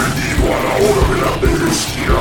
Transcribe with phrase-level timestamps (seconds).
[0.00, 2.20] Bienvenido a la hora de la bestia.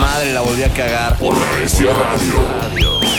[0.00, 1.16] Madre, la volví a cagar.
[1.18, 2.40] Por la bestia radio.
[2.72, 3.09] Buenos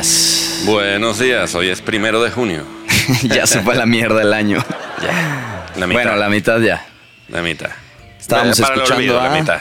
[0.00, 0.62] días.
[0.64, 2.64] Buenos días, hoy es primero de junio.
[3.22, 4.62] ya se fue la mierda el año.
[5.02, 5.66] Ya.
[5.76, 6.02] La mitad.
[6.02, 6.84] Bueno, la mitad ya.
[7.28, 7.70] La mitad.
[8.18, 9.60] Estábamos para escuchando el olvido, a- la mitad.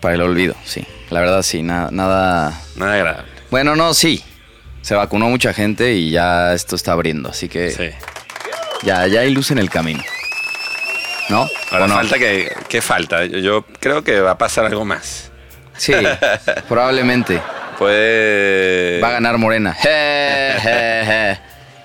[0.00, 0.86] Para el olvido, sí.
[1.10, 2.60] La verdad, sí, nada, nada.
[2.76, 3.30] Nada agradable.
[3.50, 4.22] Bueno, no, sí.
[4.82, 7.90] Se vacunó mucha gente y ya esto está abriendo, así que Sí.
[8.82, 10.02] ya, ya hay luz en el camino.
[11.30, 11.48] ¿No?
[11.70, 12.54] Ahora falta que.
[12.68, 13.24] ¿Qué falta?
[13.24, 15.30] Yo creo que va a pasar algo más.
[15.76, 15.94] Sí,
[16.68, 17.40] probablemente.
[17.78, 19.00] Puede...
[19.00, 19.76] Va a ganar Morena.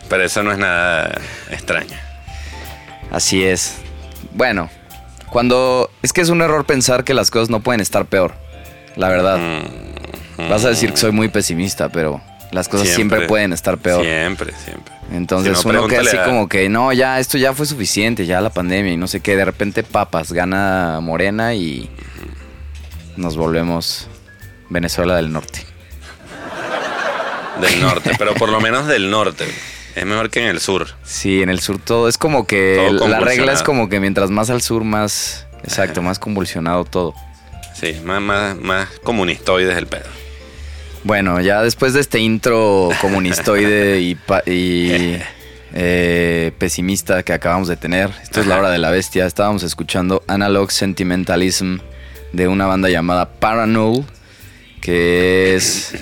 [0.10, 1.20] Pero eso no es nada
[1.52, 1.96] extraño.
[3.12, 3.78] Así es.
[4.34, 4.70] Bueno,
[5.30, 5.90] cuando...
[6.02, 8.34] Es que es un error pensar que las cosas no pueden estar peor.
[8.96, 9.38] La verdad.
[9.38, 12.22] Mm, Vas a decir que soy muy pesimista, pero
[12.52, 14.04] las cosas siempre, pueden estar peor.
[14.04, 14.94] Siempre, siempre.
[15.12, 17.66] Entonces Si no, uno que pregúntale así a- como que no, ya esto ya fue
[17.66, 21.90] suficiente, ya la pandemia y no sé qué, de repente papas, gana Morena y
[23.18, 24.08] nos volvemos
[24.70, 25.66] Venezuela del Norte.
[27.62, 29.46] Del norte, pero por lo menos del norte.
[29.96, 30.88] Es mejor que en el sur.
[31.04, 34.50] Sí, en el sur todo es como que la regla es como que mientras más
[34.50, 37.14] al sur más exacto, más convulsionado todo.
[37.74, 40.08] Sí, más, más, más comunistoides el pedo.
[41.04, 45.18] Bueno, ya después de este intro comunistoide y, y,
[45.74, 49.26] eh, pesimista que acabamos de tener, esto es la hora de la bestia.
[49.26, 51.78] Estábamos escuchando Analog Sentimentalism
[52.34, 54.06] de una banda llamada Paranull,
[54.90, 55.94] que es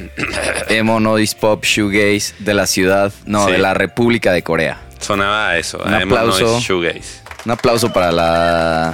[0.69, 3.51] emo, noise pop, shoegaze de la ciudad, no, Sí.
[3.51, 4.77] de la República de Corea.
[4.99, 5.77] Sonaba a eso.
[5.85, 6.45] Un a emo aplauso.
[6.45, 7.21] noise shoegaze.
[7.45, 8.93] Un aplauso para la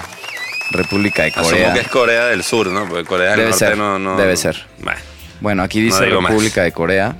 [0.71, 1.73] República de Asumo Corea.
[1.73, 2.87] que es Corea del Sur, ¿no?
[2.89, 4.17] Porque Corea del Debe Norte ser, no, no...
[4.17, 4.65] debe ser.
[4.79, 4.99] Bueno,
[5.41, 6.31] Bueno, aquí dice No digo más.
[6.31, 7.15] República de Corea,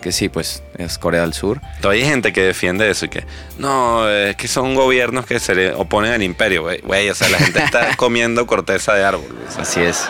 [0.00, 1.60] que sí, pues es Corea del Sur.
[1.82, 3.24] todavía hay gente que defiende eso y que...
[3.58, 7.10] No, es que son gobiernos que se le oponen al imperio, güey.
[7.10, 9.26] O sea, la gente está comiendo corteza de árbol.
[9.30, 9.46] güey.
[9.46, 10.06] O sea, Así es.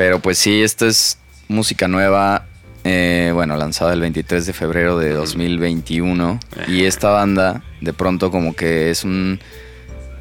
[0.00, 1.18] Pero pues sí, esto es
[1.48, 2.46] música nueva,
[2.84, 6.40] eh, bueno, lanzada el 23 de febrero de 2021.
[6.68, 9.40] Y esta banda, de pronto como que es un...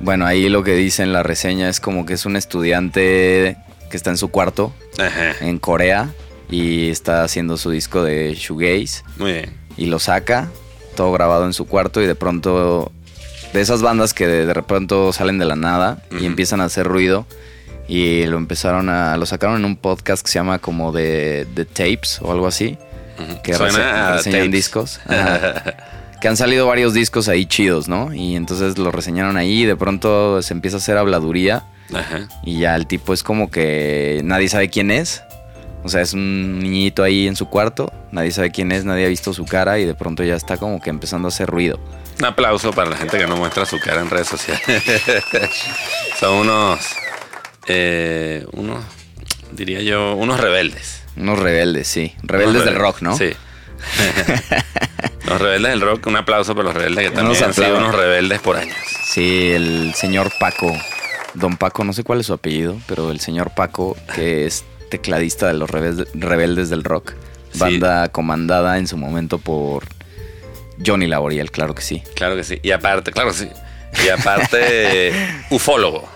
[0.01, 3.55] Bueno, ahí lo que dice en la reseña es como que es un estudiante
[3.89, 5.31] que está en su cuarto Ajá.
[5.39, 6.09] en Corea
[6.51, 9.57] y está haciendo su disco de shoegaze Muy bien.
[9.77, 10.49] y lo saca,
[10.97, 12.91] todo grabado en su cuarto y de pronto
[13.53, 16.85] de esas bandas que de, de pronto salen de la nada y empiezan a hacer
[16.85, 17.25] ruido
[17.89, 21.65] y lo empezaron a lo sacaron en un podcast que se llama como de, de
[21.65, 22.77] tapes o algo así
[23.43, 25.01] que Suena reseñan discos
[26.21, 29.75] que han salido varios discos ahí chidos no y entonces lo reseñaron ahí y de
[29.75, 32.27] pronto se empieza a hacer habladuría Ajá.
[32.43, 35.23] y ya el tipo es como que nadie sabe quién es.
[35.81, 39.07] O sea, es un niñito ahí en su cuarto, nadie sabe quién es, nadie ha
[39.07, 41.79] visto su cara y de pronto ya está como que empezando a hacer ruido.
[42.19, 44.61] Un aplauso para la gente que no muestra su cara en redes sociales.
[46.19, 46.81] Son unos,
[47.71, 48.83] eh, unos,
[49.51, 51.03] diría yo, unos rebeldes.
[51.15, 52.15] Unos rebeldes, sí.
[52.23, 53.15] Rebeldes del rock, ¿no?
[53.15, 53.29] Sí.
[55.27, 57.95] los rebeldes del rock, un aplauso para los rebeldes que también Unos han sido unos
[57.95, 58.75] rebeldes por años.
[59.05, 60.75] Sí, el señor Paco,
[61.35, 65.47] don Paco, no sé cuál es su apellido, pero el señor Paco, que es tecladista
[65.47, 67.13] de los rebeldes, rebeldes del rock.
[67.51, 67.59] Sí.
[67.59, 69.85] Banda comandada en su momento por
[70.83, 72.01] Johnny Laboriel, claro que sí.
[72.15, 72.59] Claro que sí.
[72.63, 73.49] Y aparte, claro que sí.
[74.03, 75.13] Y aparte,
[75.51, 76.09] ufólogo.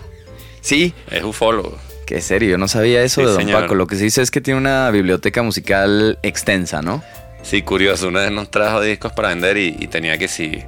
[0.63, 1.77] Sí, Es ufólogo.
[2.07, 3.62] Qué serio, yo no sabía eso Sí, de Don señor.
[3.62, 3.75] Paco.
[3.75, 7.04] Lo que se dice es que tiene una biblioteca musical extensa, ¿no?
[7.44, 8.07] Sí, curioso.
[8.07, 10.63] Una vez nos trajo discos para vender y, y tenía que sí,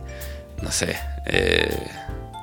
[0.61, 0.95] no sé,
[1.25, 1.69] eh,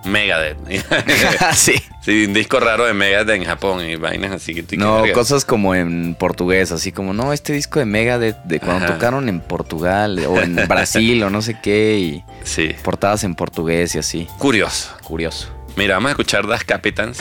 [0.05, 0.57] Megadeth.
[1.55, 1.75] sí.
[2.03, 5.45] sí, un disco raro de Megadeth en Japón y vainas así que tú- No, cosas
[5.45, 8.95] como en portugués, así como, no, este disco de Mega de, de cuando Ajá.
[8.95, 13.95] tocaron en Portugal o en Brasil o no sé qué, y Sí, portadas en portugués
[13.95, 14.27] y así.
[14.39, 14.91] curioso.
[15.03, 15.49] Curioso.
[15.77, 17.19] Mira, vamos a escuchar Das Capitans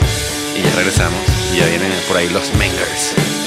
[0.58, 1.20] y ya regresamos.
[1.54, 3.41] Y ya vienen por ahí los Mengers.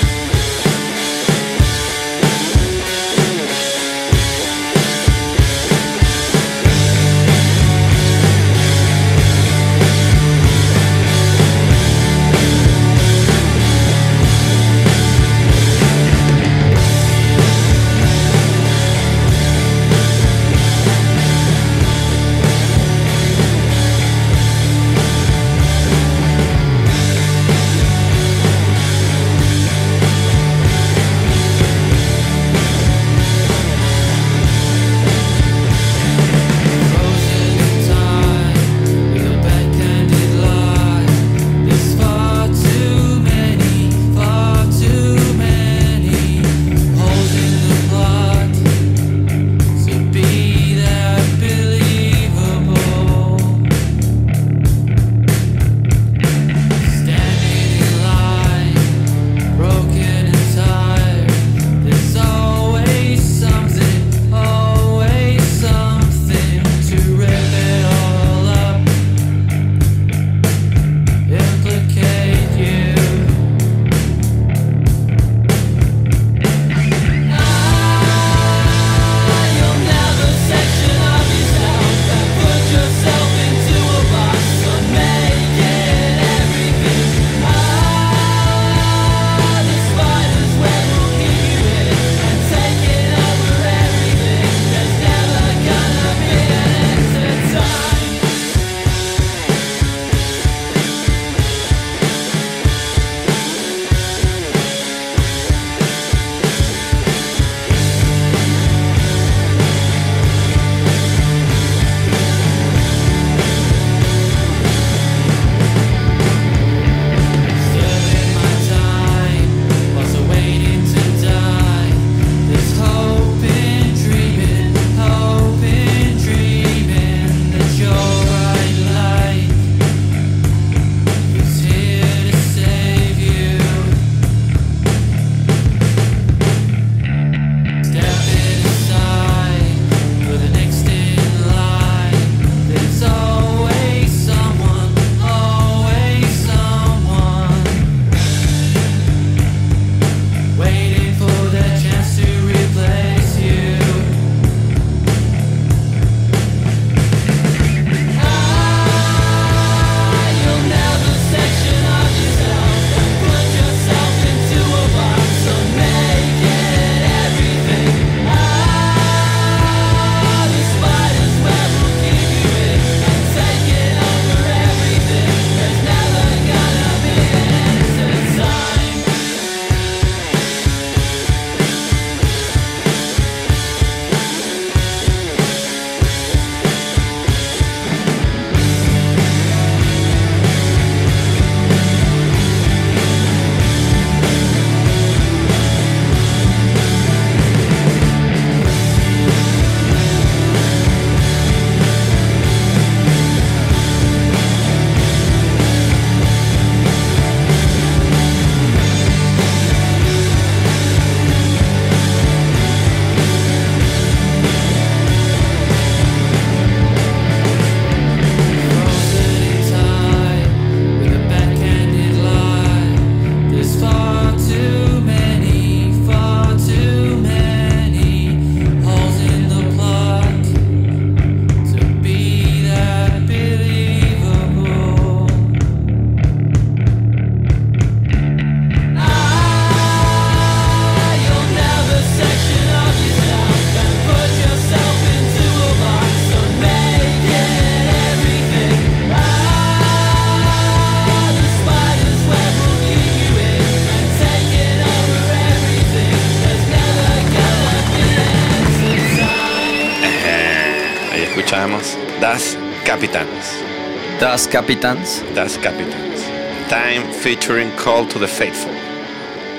[264.58, 265.20] Capitans.
[265.34, 266.22] Das Capitans.
[266.68, 268.70] Time featuring Call to the Faithful.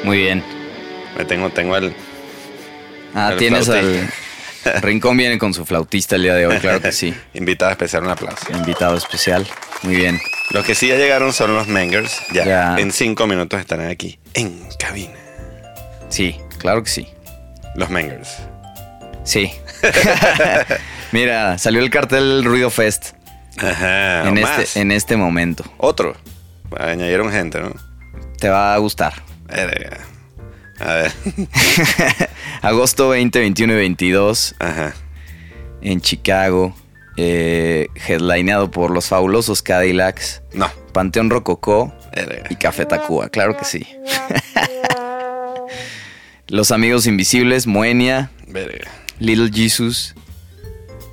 [0.06, 0.42] Muy bien.
[1.18, 1.94] Me tengo, tengo el.
[3.14, 4.10] Ah, El tienes al.
[4.82, 7.14] Rincón viene con su flautista el día de hoy, claro que sí.
[7.34, 8.46] Invitado especial, un aplauso.
[8.54, 9.46] Invitado especial.
[9.84, 10.18] Muy bien.
[10.52, 12.18] Los que sí ya llegaron son los Mangers.
[12.32, 12.76] Ya, Ya.
[12.80, 15.12] en cinco minutos estarán aquí en cabina.
[16.08, 17.10] Sí, claro que sí.
[17.76, 18.30] Los Mangers.
[19.26, 19.52] Sí.
[21.12, 23.10] Mira, salió el cartel Ruido Fest
[23.58, 24.28] Ajá.
[24.28, 24.60] en, o más.
[24.60, 25.64] este, en este momento.
[25.78, 26.16] Otro.
[26.78, 27.72] Añadieron gente, ¿no?
[28.40, 29.14] Te va a gustar.
[29.48, 29.98] Verga.
[30.80, 31.12] A ver.
[32.62, 34.94] Agosto 20, 21 y 22 Ajá.
[35.82, 36.76] en Chicago.
[37.18, 40.70] Eh, headlineado por los fabulosos Cadillacs, No.
[40.92, 42.44] Panteón Rococó Verga.
[42.50, 43.88] y Café Tacuba, claro que sí.
[46.48, 48.90] los Amigos Invisibles, Moenia, Verga.
[49.20, 50.14] Little Jesus,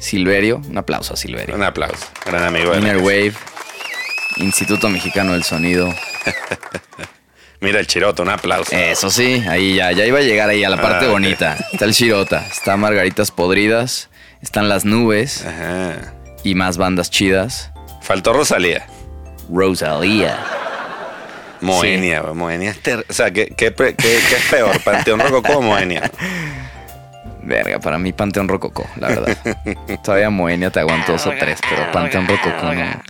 [0.03, 1.55] Silverio, un aplauso a Silverio.
[1.55, 2.07] Un aplauso.
[2.27, 3.33] Gran amigo Inner Wave,
[4.39, 5.95] Instituto Mexicano del Sonido.
[7.61, 8.75] Mira el chiroto, un aplauso.
[8.75, 11.57] Eso sí, ahí ya, ya iba a llegar ahí a la parte Ah, bonita.
[11.73, 14.09] Está el Chirota, está Margaritas Podridas,
[14.43, 16.13] están las nubes Ajá.
[16.43, 17.71] y más bandas chidas.
[18.03, 18.87] Faltó Rosalía.
[19.49, 20.45] Rosalía.
[21.61, 22.75] Moenia, güey, Moenia
[23.09, 24.81] O sea, ¿qué, qué- qué es peor?
[24.83, 26.11] ¿Panteón Rococó o Moenia?
[27.45, 29.37] Verga, para mí Panteón Rococó, la verdad.
[30.05, 33.03] Todavía Moenia te aguanto dos o tres, pero Panteón Rococó no.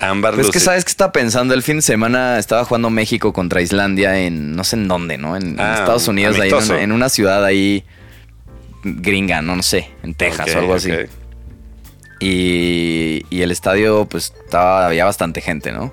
[0.00, 3.32] Ámbar Pues es que sabes que estaba pensando, el fin de semana estaba jugando México
[3.32, 5.36] contra Islandia en no sé en dónde, ¿no?
[5.36, 7.84] En, en Ah, Estados Unidos, ahí en, una- en una ciudad ahí
[8.82, 10.90] gringa, no, no sé, en Texas o algo así.
[12.20, 15.92] Y, y el estadio, pues estaba, había bastante gente, ¿no?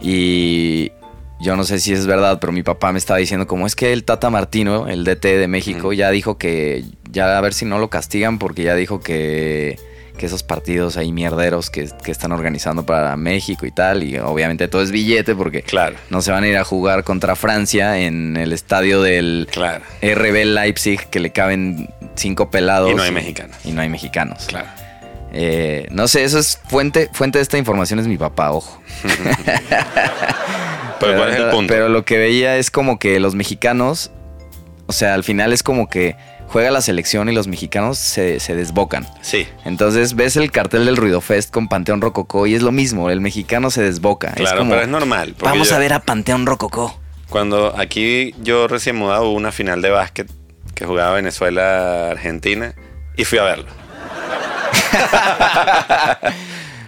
[0.00, 0.92] Y
[1.40, 3.92] yo no sé si es verdad, pero mi papá me estaba diciendo, como es que
[3.92, 7.78] el Tata Martino, el DT de México, ya dijo que, ya a ver si no
[7.78, 9.78] lo castigan, porque ya dijo que,
[10.16, 14.66] que esos partidos ahí mierderos que, que están organizando para México y tal, y obviamente
[14.68, 18.36] todo es billete, porque Claro, no se van a ir a jugar contra Francia en
[18.36, 19.84] el estadio del claro.
[20.02, 22.90] RB Leipzig, que le caben cinco pelados.
[22.90, 23.56] Y no hay mexicanos.
[23.64, 24.46] Y no hay mexicanos.
[24.46, 24.68] Claro.
[25.32, 28.80] Eh, no sé, eso es fuente, fuente de esta información es mi papá, ojo.
[31.00, 31.72] Pero ¿cuál es el punto?
[31.72, 34.10] Pero lo que veía es como que los mexicanos,
[34.86, 36.16] o sea, al final es como que
[36.48, 39.06] juega la selección y los mexicanos se, se desbocan.
[39.20, 43.10] sí, Entonces ves el cartel del Ruido Fest con Panteón Rococó y es lo mismo,
[43.10, 44.32] el mexicano se desboca.
[44.32, 45.34] claro, es como, pero es normal.
[45.40, 46.98] vamos yo- a ver a Panteón Rococó.
[47.28, 50.30] Cuando aquí yo recién mudado hubo una final de básquet
[50.76, 52.74] que jugaba Venezuela-Argentina
[53.16, 53.66] y fui a verlo.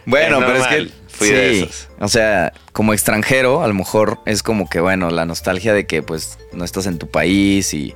[0.06, 0.88] Bueno, Es pero es que
[1.18, 1.88] fui de esos.
[2.00, 6.02] O sea, como extranjero, a lo mejor es como que, bueno, la nostalgia de que
[6.02, 7.94] pues no estás en tu país y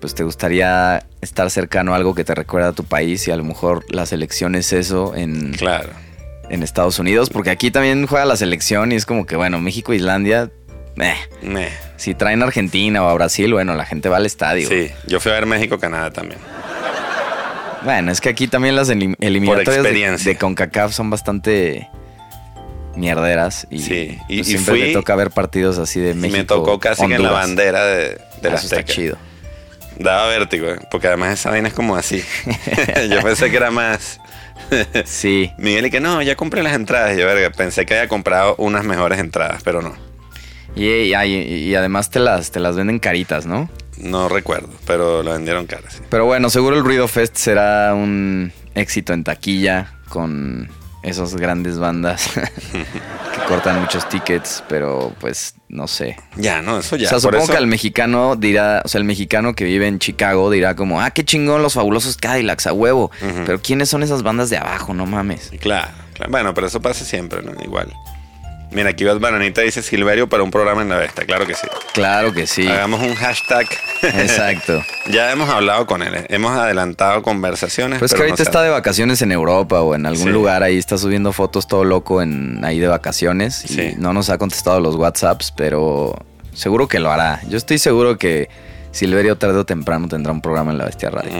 [0.00, 3.36] pues te gustaría estar cercano a algo que te recuerda a tu país y a
[3.36, 5.90] lo mejor la selección es eso en, Claro.
[6.48, 9.92] en Estados Unidos, porque aquí también juega la selección y es como que, bueno, México,
[9.92, 10.50] Islandia,
[10.96, 11.68] eh, Meh.
[11.96, 14.68] si traen a Argentina o a Brasil, bueno, la gente va al estadio.
[14.68, 16.40] Sí, yo fui a ver México-Canadá también.
[17.84, 21.88] Bueno, es que aquí también las elim- eliminatorias de, de CONCACAF son bastante
[22.96, 26.14] mierderas y, Sí, y- pues, y siempre fui- le toca ver partidos así de Y
[26.14, 26.38] México.
[26.38, 28.84] me tocó casi que en la bandera de, de la Eso está Azteca.
[28.92, 29.16] chido.
[29.98, 30.78] Daba vértigo, ¿eh?
[30.90, 32.22] porque además esa vaina es como así.
[33.10, 34.18] yo pensé que era más.
[35.04, 35.50] Sí.
[35.58, 37.16] Miguel y que no, ya compré las entradas.
[37.16, 39.94] Yo verga, pensé que había comprado unas mejores entradas, pero no.
[40.76, 43.68] Y, y- y- y además te las, te las venden caritas, ¿no?
[43.98, 45.94] No recuerdo, pero lo vendieron caras.
[45.94, 46.02] sí.
[46.08, 50.70] Pero bueno, seguro el Ruido Fest será un éxito en taquilla con
[51.02, 52.28] esas grandes bandas
[52.72, 56.16] que cortan muchos tickets, pero pues no sé.
[56.36, 57.06] Ya, no, eso ya.
[57.06, 59.98] o sea, supongo eso- que el mexicano dirá, o sea, el mexicano que vive en
[59.98, 63.10] Chicago dirá como, ah, qué chingón los fabulosos Cadillacs, a huevo.
[63.46, 64.92] Pero ¿quiénes son esas bandas de abajo?
[64.94, 65.50] No mames.
[65.60, 66.30] Claro, claro.
[66.30, 67.52] Bueno, pero eso pasa siempre, ¿no?
[67.64, 67.92] Igual.
[68.72, 71.24] Mira, aquí Bad Bananita dice Silverio para un programa en la Vesta.
[71.24, 71.66] Claro que sí.
[71.92, 72.68] Claro que sí.
[72.68, 73.66] Hagamos un hashtag.
[74.02, 74.82] Exacto.
[75.10, 76.24] ya hemos hablado con él.
[76.28, 77.98] Hemos adelantado conversaciones.
[77.98, 80.30] Pues que pero ahorita está de vacaciones en Europa o en algún Sí.
[80.30, 83.64] lugar ahí, está subiendo fotos todo loco en ahí de vacaciones.
[83.64, 83.94] Y Sí.
[83.98, 86.14] no nos ha contestado los WhatsApps, pero
[86.52, 87.40] seguro que lo hará.
[87.48, 88.48] Yo estoy seguro que
[88.92, 91.32] Silverio tarde o temprano tendrá un programa en la Bestia Radio.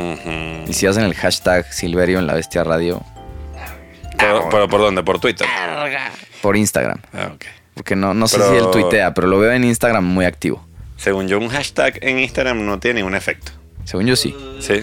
[0.69, 3.03] Y si hacen el hashtag Silverio en la Bestia Radio
[4.19, 5.03] ¿Pero, pero por dónde?
[5.03, 5.47] ¿Por Twitter?
[6.42, 7.00] Por Instagram.
[7.12, 7.44] Ah, ok.
[7.74, 10.64] Porque no, no sé si él tuitea, pero lo veo en Instagram muy activo.
[10.96, 13.53] Según yo, un hashtag en Instagram no tiene ningún efecto.
[13.85, 14.35] Según yo sí.
[14.61, 14.83] ¿Sí?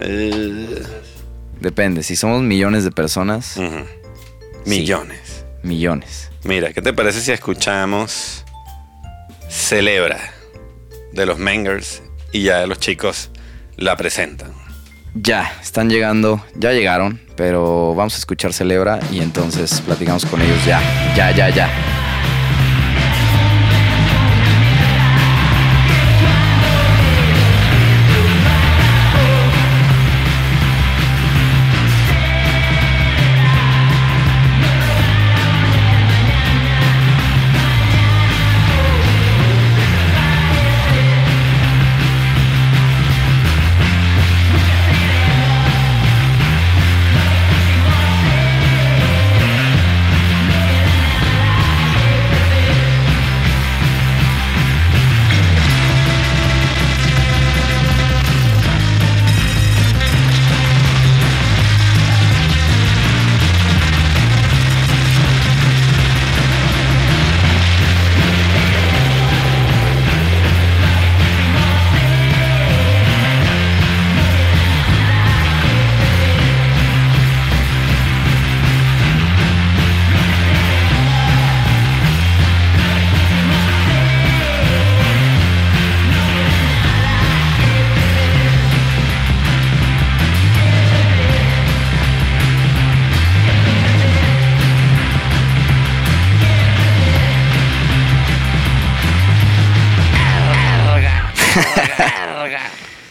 [0.00, 0.82] Eh,
[1.60, 2.02] Depende.
[2.02, 3.58] Si somos millones de personas.
[4.66, 5.44] Millones.
[5.62, 6.30] millones.
[6.44, 8.44] Mira, ¿qué te parece si escuchamos
[9.48, 10.32] Celebra
[11.12, 13.30] de los Mangers y ya los chicos
[13.76, 14.52] la presentan?
[15.14, 20.64] Ya, están llegando, ya llegaron, pero vamos a escuchar Celebra y entonces platicamos con ellos
[20.64, 20.80] ya,
[21.16, 21.99] ya, ya, ya.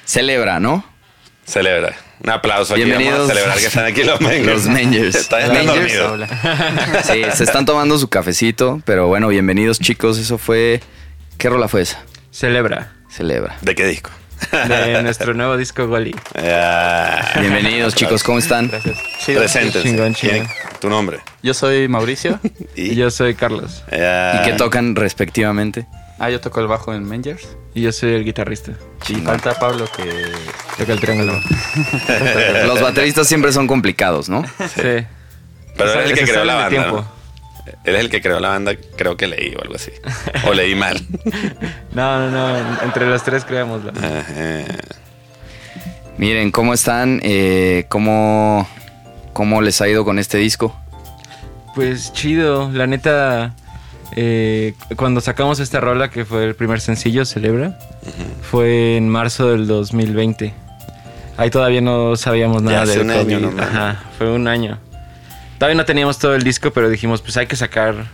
[0.09, 0.83] Celebra, ¿no?
[1.45, 1.95] Celebra.
[2.23, 2.83] Un aplauso aquí.
[2.83, 3.27] Bienvenidos.
[3.27, 4.45] Vamos a celebrar que están aquí los Mengers.
[4.47, 5.15] Los Mengers.
[5.29, 6.29] Están dormidos.
[7.03, 10.17] Sí, se están tomando su cafecito, pero bueno, bienvenidos chicos.
[10.17, 10.81] Eso fue...
[11.37, 12.01] ¿Qué rola fue esa?
[12.31, 13.55] Celebra Celebra.
[13.61, 14.09] ¿De qué disco?
[14.51, 16.15] de nuestro nuevo disco Goli.
[16.33, 18.67] Ah, Bienvenidos chicos, ¿cómo están?
[18.67, 18.97] Gracias.
[19.27, 19.83] Presentes.
[19.83, 20.47] Chingón, chingón.
[20.81, 21.19] Tu nombre.
[21.43, 22.39] Yo soy Mauricio.
[22.75, 23.83] Y yo soy Carlos.
[23.91, 25.85] Ah, ¿Y qué tocan respectivamente?
[26.19, 27.55] Ah, yo toco el bajo en Mangers.
[27.73, 28.73] Y yo soy el guitarrista.
[29.07, 30.03] Y falta Pablo que
[30.77, 31.33] Toca el triángulo.
[32.67, 34.43] Los bateristas siempre son complicados, ¿no?
[34.43, 35.05] Sí.
[35.77, 36.87] Pero él es el que creó la banda.
[36.87, 37.19] ¿no?
[37.85, 39.91] Él es el que creó la banda, creo que leí o algo así.
[40.45, 40.99] O leí mal.
[41.93, 42.81] No, no, no.
[42.83, 43.91] Entre los tres creámoslo.
[43.91, 44.63] Ajá.
[46.17, 47.19] Miren, ¿cómo están?
[47.23, 48.67] Eh, ¿cómo,
[49.33, 50.75] ¿Cómo les ha ido con este disco?
[51.75, 52.69] Pues chido.
[52.71, 53.53] La neta,
[54.15, 57.77] eh, cuando sacamos esta rola, que fue el primer sencillo, Celebra,
[58.41, 60.53] fue en marzo del 2020.
[61.37, 63.59] Ahí todavía no sabíamos nada del un COVID.
[63.59, 64.77] Ajá, fue un año.
[65.57, 68.07] Todavía no teníamos todo el disco, pero dijimos, pues hay que sacar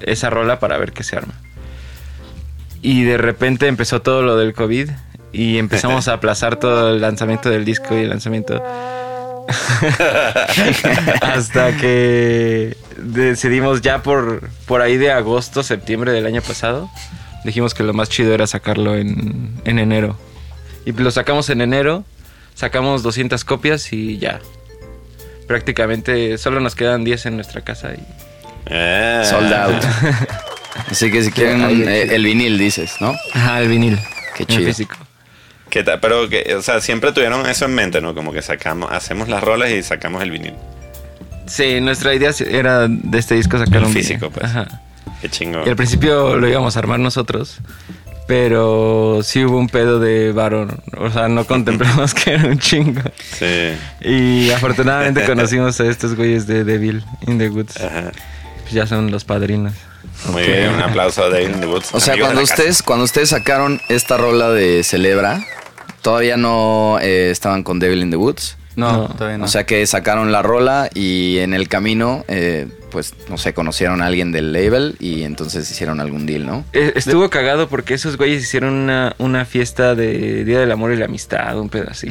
[0.00, 1.34] esa rola para ver qué se arma.
[2.82, 4.90] Y de repente empezó todo lo del COVID
[5.32, 8.62] y empezamos a aplazar todo el lanzamiento del disco y el lanzamiento.
[11.22, 16.90] Hasta que decidimos ya por, por ahí de agosto, septiembre del año pasado,
[17.44, 20.18] dijimos que lo más chido era sacarlo en, en enero.
[20.84, 22.04] Y lo sacamos en enero,
[22.54, 24.40] sacamos 200 copias y ya.
[25.46, 27.92] Prácticamente solo nos quedan 10 en nuestra casa.
[27.94, 28.04] Y...
[28.70, 29.22] Ah.
[29.24, 29.82] Sold out.
[30.90, 33.14] Así que si quieren eh, el vinil, dices, ¿no?
[33.32, 33.98] Ajá, el vinil.
[34.36, 34.66] Qué en chido.
[34.66, 34.96] físico.
[35.70, 36.00] ¿Qué tal?
[36.00, 38.14] Pero, que, o sea, siempre tuvieron eso en mente, ¿no?
[38.14, 40.54] Como que sacamos, hacemos las rolas y sacamos el vinil.
[41.46, 44.32] Sí, nuestra idea era de este disco sacar El un físico, vinil.
[44.38, 44.44] pues.
[44.44, 44.82] Ajá.
[45.20, 45.66] Qué chingón.
[45.66, 47.58] Y al principio lo íbamos a armar nosotros,
[48.26, 50.80] pero sí hubo un pedo de varón.
[50.96, 53.02] O sea, no contemplamos que era un chingo.
[53.38, 53.74] Sí.
[54.00, 57.76] Y afortunadamente conocimos a estos güeyes de Devil in the Woods.
[57.78, 58.12] Ajá.
[58.62, 59.72] Pues ya son los padrinos.
[60.30, 61.88] Muy bien, un aplauso a David in the Woods.
[61.92, 65.44] O sea, cuando ustedes, cuando ustedes sacaron esta rola de Celebra,
[66.08, 68.56] todavía no eh, estaban con Devil in the Woods.
[68.76, 69.08] No, No.
[69.08, 69.44] todavía no.
[69.44, 74.00] O sea que sacaron la rola y en el camino, eh, pues, no sé, conocieron
[74.00, 76.64] a alguien del label y entonces hicieron algún deal, ¿no?
[76.72, 80.96] Eh, Estuvo cagado porque esos güeyes hicieron una, una fiesta de Día del Amor y
[80.96, 82.08] la Amistad, un pedo así.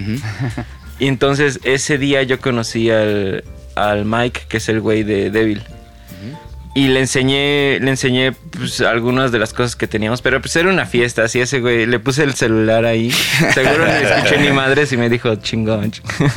[0.99, 3.43] Y entonces ese día yo conocí al,
[3.75, 5.63] al Mike, que es el güey de Devil.
[6.77, 10.69] Y le enseñé, le enseñé pues, algunas de las cosas que teníamos, pero pues era
[10.69, 13.09] una fiesta, así ese güey, le puse el celular ahí.
[13.53, 15.89] Seguro no le escuché ni madres y me dijo chingón.
[15.91, 16.13] chingón".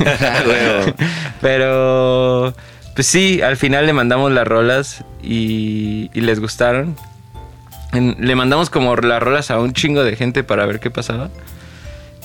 [0.47, 0.93] Huevo.
[1.41, 2.55] pero
[2.95, 6.95] pues sí, al final le mandamos las rolas y, y les gustaron.
[7.93, 11.29] En- le mandamos como las rolas a un chingo de gente para ver qué pasaba.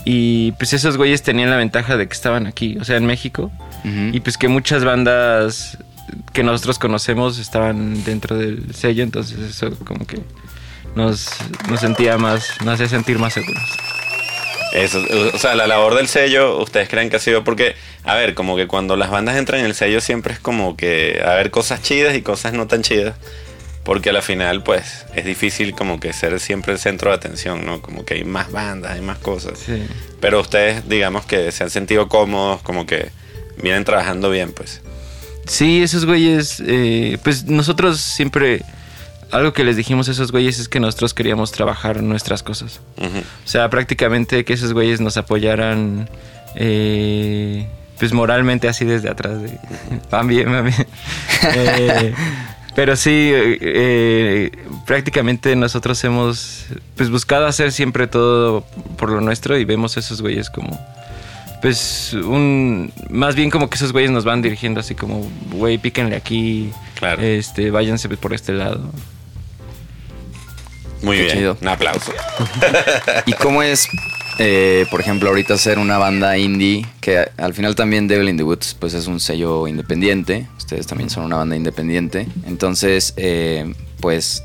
[0.04, 3.50] Y pues esos güeyes tenían la ventaja de que estaban aquí, o sea, en México.
[3.84, 5.78] Y pues que muchas bandas
[6.32, 10.20] que nosotros conocemos estaban dentro del sello, entonces eso como que
[10.94, 11.28] nos,
[11.68, 13.62] nos sentía más, nos hacía sentir más seguros.
[14.72, 17.44] Eso, o sea, la labor del sello, ¿ustedes creen que ha sido?
[17.44, 20.76] Porque, a ver, como que cuando las bandas entran en el sello siempre es como
[20.76, 23.14] que a ver cosas chidas y cosas no tan chidas.
[23.84, 27.64] Porque a la final, pues, es difícil como que ser siempre el centro de atención,
[27.64, 27.80] ¿no?
[27.80, 29.60] Como que hay más bandas, hay más cosas.
[29.64, 29.80] Sí.
[30.20, 33.10] Pero ustedes, digamos que se han sentido cómodos, como que
[33.62, 34.82] vienen trabajando bien, pues.
[35.46, 38.62] Sí, esos güeyes, eh, pues nosotros siempre,
[39.30, 42.80] algo que les dijimos a esos güeyes es que nosotros queríamos trabajar nuestras cosas.
[42.98, 46.10] O sea, prácticamente que esos güeyes nos apoyaran,
[46.56, 49.42] eh, pues moralmente así desde atrás.
[49.42, 49.58] De,
[50.10, 50.86] van bien, van bien.
[51.54, 52.12] Eh,
[52.74, 54.50] pero sí, eh,
[54.86, 58.66] prácticamente nosotros hemos pues buscado hacer siempre todo
[58.98, 60.78] por lo nuestro y vemos a esos güeyes como
[61.66, 66.14] pues un más bien como que esos güeyes nos van dirigiendo así como güey píquenle
[66.14, 67.20] aquí Claro.
[67.22, 68.88] este váyanse por este lado
[71.02, 71.36] Muy Qué bien.
[71.36, 71.58] chido.
[71.60, 72.12] Un aplauso.
[73.26, 73.86] ¿Y cómo es,
[74.38, 76.86] eh, por ejemplo, ahorita ser una banda indie?
[77.00, 80.46] Que al final también Devil in the Woods pues es un sello independiente.
[80.56, 82.26] Ustedes también son una banda independiente.
[82.46, 84.42] Entonces, eh, pues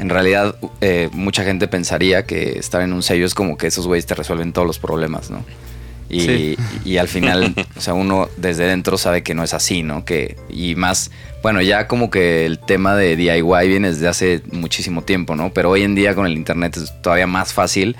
[0.00, 3.86] en realidad eh, mucha gente pensaría que estar en un sello es como que esos
[3.86, 5.44] güeyes te resuelven todos los problemas, ¿no?
[6.08, 6.56] Y, Sí.
[6.84, 10.04] y al final, o sea, uno desde dentro sabe que no es así, ¿no?
[10.04, 11.10] Que, y más,
[11.42, 15.52] bueno, ya como que el tema de DIY viene desde hace muchísimo tiempo, ¿no?
[15.52, 17.96] Pero hoy en día con el internet es todavía más fácil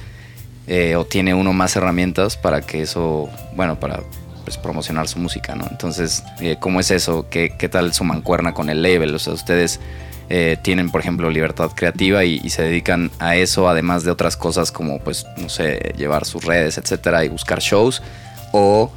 [0.69, 4.01] eh, o tiene uno más herramientas para que eso, bueno, para
[4.45, 5.67] pues, promocionar su música, ¿no?
[5.71, 7.27] Entonces, eh, ¿cómo es eso?
[7.31, 9.15] ¿Qué, ¿Qué tal su mancuerna con el label?
[9.15, 9.81] O sea, ustedes
[10.29, 14.73] eh, tienen, por ejemplo, libertad creativa y, se dedican a eso, además de otras cosas
[14.73, 18.03] como, pues, no sé, llevar sus redes, etcétera, y buscar shows,
[18.53, 18.91] o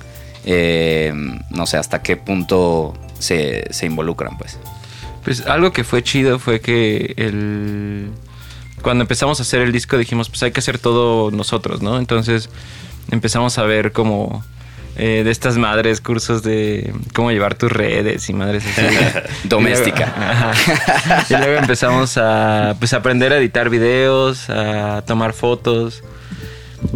[0.46, 1.13] eh,
[1.50, 4.58] no sé, hasta qué punto se, se involucran, pues.
[5.24, 8.10] Pues algo que fue chido fue que el...
[8.82, 12.00] cuando empezamos a hacer el disco dijimos, pues hay que hacer todo nosotros, ¿no?
[12.00, 12.50] Entonces
[13.12, 14.44] empezamos a ver como
[15.00, 18.82] eh, de estas madres, cursos de cómo llevar tus redes y madres así.
[19.48, 20.14] Doméstica.
[20.14, 21.24] Y luego.
[21.30, 26.04] Y luego empezamos a pues, aprender a editar videos, a tomar fotos.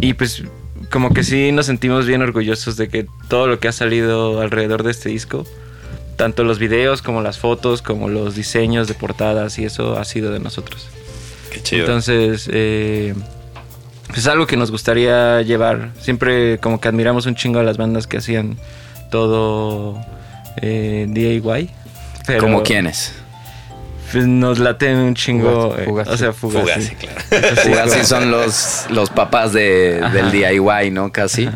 [0.00, 0.44] Y pues
[0.90, 4.82] como que sí nos sentimos bien orgullosos de que todo lo que ha salido alrededor
[4.82, 5.46] de este disco,
[6.16, 10.30] tanto los videos como las fotos, como los diseños de portadas y eso ha sido
[10.30, 10.88] de nosotros.
[11.50, 11.80] Qué chido.
[11.80, 13.14] Entonces, eh,
[14.14, 15.90] pues es algo que nos gustaría llevar.
[16.00, 18.56] Siempre como que admiramos un chingo a las bandas que hacían
[19.10, 20.00] todo
[20.62, 21.68] eh, DIY.
[22.24, 23.12] Pero, ¿Como quiénes?
[24.12, 25.72] Pues nos late un chingo.
[25.72, 26.10] Fugazi, eh, Fugazi.
[26.12, 26.70] o sea, Fugazi.
[26.70, 27.56] Fugazi, claro.
[27.56, 31.10] Fugazi como- son los, los papás de, del DIY, ¿no?
[31.10, 31.50] Casi.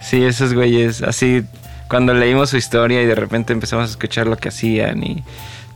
[0.00, 1.42] Sí, esos güeyes, así,
[1.88, 5.24] cuando leímos su historia y de repente empezamos a escuchar lo que hacían y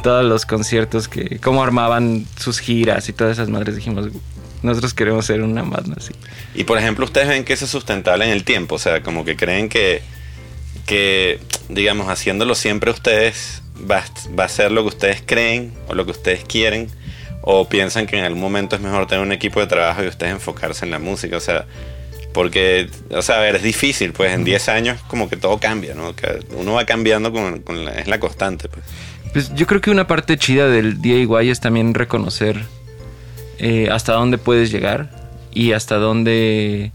[0.05, 4.11] todos los conciertos que, cómo armaban sus giras y todas esas madres, dijimos,
[4.63, 6.13] nosotros queremos ser una banda así.
[6.55, 9.25] Y por ejemplo, ustedes ven que eso es sustentable en el tiempo, o sea, como
[9.25, 10.03] que creen que,
[10.87, 11.39] que
[11.69, 14.05] digamos, haciéndolo siempre ustedes va,
[14.39, 16.89] va a ser lo que ustedes creen o lo que ustedes quieren,
[17.43, 20.33] o piensan que en algún momento es mejor tener un equipo de trabajo y ustedes
[20.33, 21.67] enfocarse en la música, o sea,
[22.33, 25.95] porque, o sea, a ver, es difícil, pues en 10 años como que todo cambia,
[25.95, 26.15] ¿no?
[26.15, 28.85] Que uno va cambiando con, con la, es la constante, pues.
[29.33, 32.63] Pues yo creo que una parte chida del DIY es también reconocer
[33.59, 35.09] eh, hasta dónde puedes llegar
[35.53, 36.93] y hasta dónde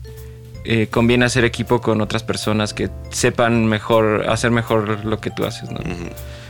[0.64, 5.46] eh, conviene hacer equipo con otras personas que sepan mejor, hacer mejor lo que tú
[5.46, 5.70] haces.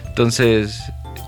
[0.08, 0.82] Entonces,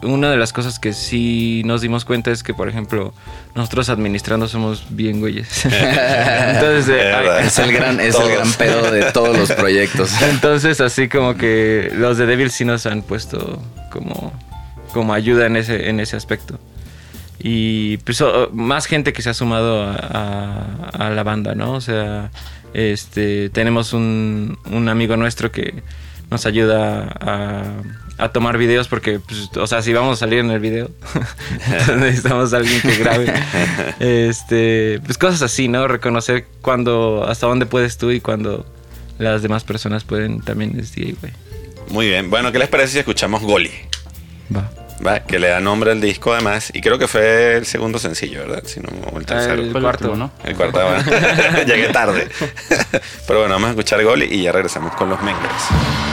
[0.04, 3.13] una de las cosas que sí nos dimos cuenta es que, por ejemplo,
[3.56, 5.65] nosotros administrando somos bien güeyes.
[5.65, 10.12] Entonces, eh, Es el gran, es el gran pedo de todos los proyectos.
[10.30, 14.34] entonces, así como que los de Devil sí nos han puesto como,
[14.91, 16.60] como ayuda en ese, en ese aspecto.
[17.39, 21.74] Y pues más gente que se ha sumado a, a- a la banda, ¿no?
[21.74, 22.32] O sea,
[22.74, 25.74] este tenemos un, un amigo nuestro que
[26.32, 27.63] nos ayuda a,
[28.17, 30.89] a tomar videos porque, pues, o sea, si vamos a salir en el video,
[32.00, 33.34] necesitamos a alguien que grabe.
[34.00, 35.88] Este, pues cosas así, ¿no?
[35.88, 38.65] Reconocer cuando, hasta dónde puedes tú y cuando
[39.19, 41.15] las demás personas pueden también es DIY.
[41.89, 43.69] Muy bien, bueno, ¿qué les parece si escuchamos Goli?
[44.56, 44.72] Va.
[45.06, 48.39] Va, que le da nombre al disco además, y creo que fue el segundo sencillo,
[48.39, 48.63] ¿verdad?
[48.66, 49.62] Si no, o el tercero.
[49.62, 50.12] El cuarto.
[50.12, 50.32] último, ¿no?
[50.48, 51.04] El cuarto, bueno.
[51.66, 52.30] Llegué tarde.
[53.28, 56.12] Pero bueno, vamos a escuchar Goli y ya regresamos con los Mengers.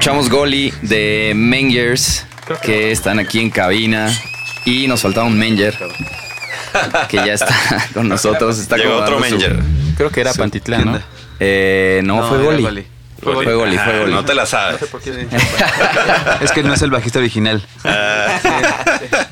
[0.00, 2.24] Escuchamos Goli de Mengers,
[2.62, 4.10] que están aquí en cabina.
[4.64, 5.76] Y nos faltaba un Menger,
[7.10, 7.54] que ya está
[7.92, 8.58] con nosotros.
[8.58, 9.58] Está Llegó otro su- Menger.
[9.98, 11.00] Creo que era Pantitlán, ¿no?
[11.38, 12.62] Eh, no, No, fue Goli.
[12.62, 12.86] Goli.
[13.20, 14.12] Fue Goli, fue Goli.
[14.14, 14.80] No te la sabes.
[16.40, 17.62] Es que no es el bajista original.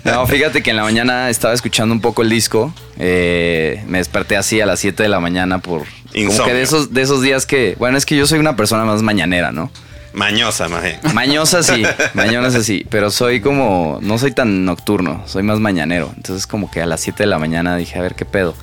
[0.04, 2.74] No, fíjate que en la mañana estaba escuchando un poco el disco.
[2.98, 5.84] eh, me desperté así a las 7 de la mañana por...
[6.12, 6.44] Como Insomnio.
[6.44, 7.74] que de esos, de esos días que...
[7.78, 9.70] Bueno, es que yo soy una persona más mañanera, ¿no?
[10.12, 10.98] Mañosa, más bien.
[11.14, 11.82] Mañosa sí,
[12.14, 13.98] mañosa sí, pero soy como...
[14.02, 16.12] No soy tan nocturno, soy más mañanero.
[16.16, 18.54] Entonces como que a las 7 de la mañana dije, a ver qué pedo.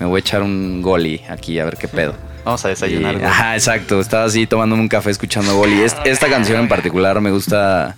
[0.00, 2.14] Me voy a echar un goli aquí, a ver qué pedo.
[2.44, 3.16] Vamos a desayunar.
[3.20, 4.00] Y- ajá, exacto.
[4.00, 5.80] Estaba así tomándome un café escuchando Goli.
[5.82, 7.96] Es- esta canción en particular me gusta,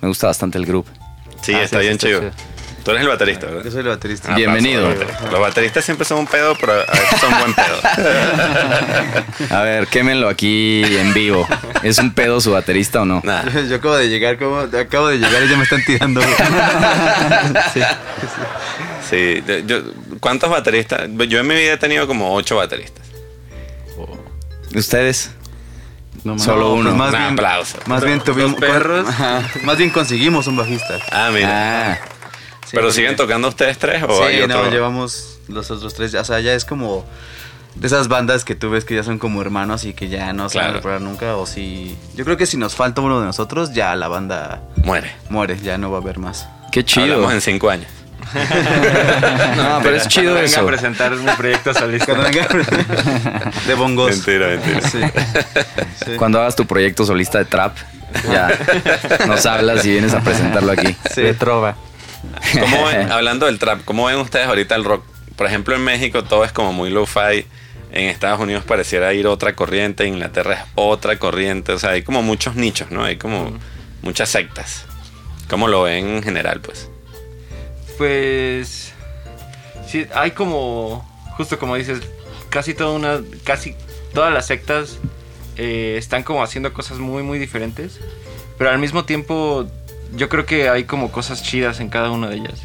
[0.00, 0.90] me gusta bastante el grupo.
[1.40, 2.30] Sí, Ah, está sí, bien sí, chido.
[2.82, 2.84] Sí.
[2.84, 3.64] Tú eres el baterista, ¿verdad?
[3.64, 4.32] Yo soy el baterista.
[4.32, 4.88] Ah, Bienvenido.
[5.30, 5.84] los bateristas.
[5.84, 7.80] Siempre son un pedo, pero a veces son buen pedo.
[9.56, 11.46] A ver, quémenlo aquí en vivo.
[11.82, 13.20] ¿Es un pedo su baterista o no?
[13.24, 13.44] Nah.
[13.50, 16.20] Yo, yo acabo de llegar, como, acabo de llegar y ya me están tirando.
[19.10, 19.82] Sí, yo- yo-
[20.20, 21.02] ¿cuántos bateristas?
[21.28, 23.04] Yo en mi vida he tenido como ocho bateristas.
[24.74, 25.32] ¿Ustedes?
[26.24, 26.38] No.
[26.38, 26.84] Solo No, uno.
[26.90, 27.78] pues más Un bien, aplauso.
[27.86, 28.54] Más bien tuvimos.
[28.58, 29.06] perros.
[29.08, 30.98] Ajá, más bien conseguimos un bajista.
[31.10, 31.92] Ah, mira.
[31.92, 31.98] Ah,
[32.72, 34.64] Sí, ¿Pero siguen tocando ustedes tres o hay Sí, otro?
[34.64, 36.14] no, llevamos los otros tres.
[36.14, 37.04] O sea, ya es como
[37.74, 40.48] de esas bandas que tú ves que ya son como hermanos y que ya no
[40.48, 41.36] se van a reparar nunca.
[41.36, 41.96] O si.
[42.14, 45.12] Yo creo que si nos falta uno de nosotros, ya la banda Muere.
[45.28, 46.48] muere, ya no va a haber más.
[46.70, 47.04] qué chido.
[47.14, 47.88] Hablamos en cinco años.
[49.56, 50.60] No, pero es chido Venga eso.
[50.62, 52.14] a presentar mi proyecto solista.
[52.14, 52.48] Venga-
[53.66, 54.10] de bongos.
[54.12, 54.80] Mentira, mentira.
[54.88, 55.00] Sí.
[56.04, 56.10] Sí.
[56.16, 57.76] Cuando hagas tu proyecto solista de trap,
[58.30, 58.48] ya
[59.26, 60.96] nos hablas y vienes a presentarlo aquí.
[61.16, 61.76] De trova.
[62.60, 65.04] ¿Cómo ven, hablando del trap, ¿cómo ven ustedes ahorita el rock?
[65.36, 67.46] Por ejemplo, en México todo es como muy lo-fi.
[67.90, 70.04] En Estados Unidos pareciera ir otra corriente.
[70.04, 71.72] En Inglaterra es otra corriente.
[71.72, 73.04] O sea, hay como muchos nichos, ¿no?
[73.04, 73.58] Hay como
[74.02, 74.84] muchas sectas.
[75.48, 76.88] ¿Cómo lo ven en general, pues?
[77.98, 78.92] Pues
[79.86, 81.06] sí, hay como
[81.36, 82.00] justo como dices,
[82.48, 83.74] casi toda una casi
[84.14, 84.98] todas las sectas
[85.56, 88.00] eh, están como haciendo cosas muy muy diferentes,
[88.58, 89.66] pero al mismo tiempo
[90.14, 92.62] yo creo que hay como cosas chidas en cada una de ellas.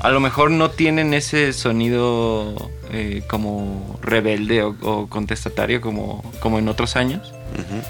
[0.00, 6.58] A lo mejor no tienen ese sonido eh, como rebelde o, o contestatario como, como
[6.58, 7.80] en otros años, Ujú.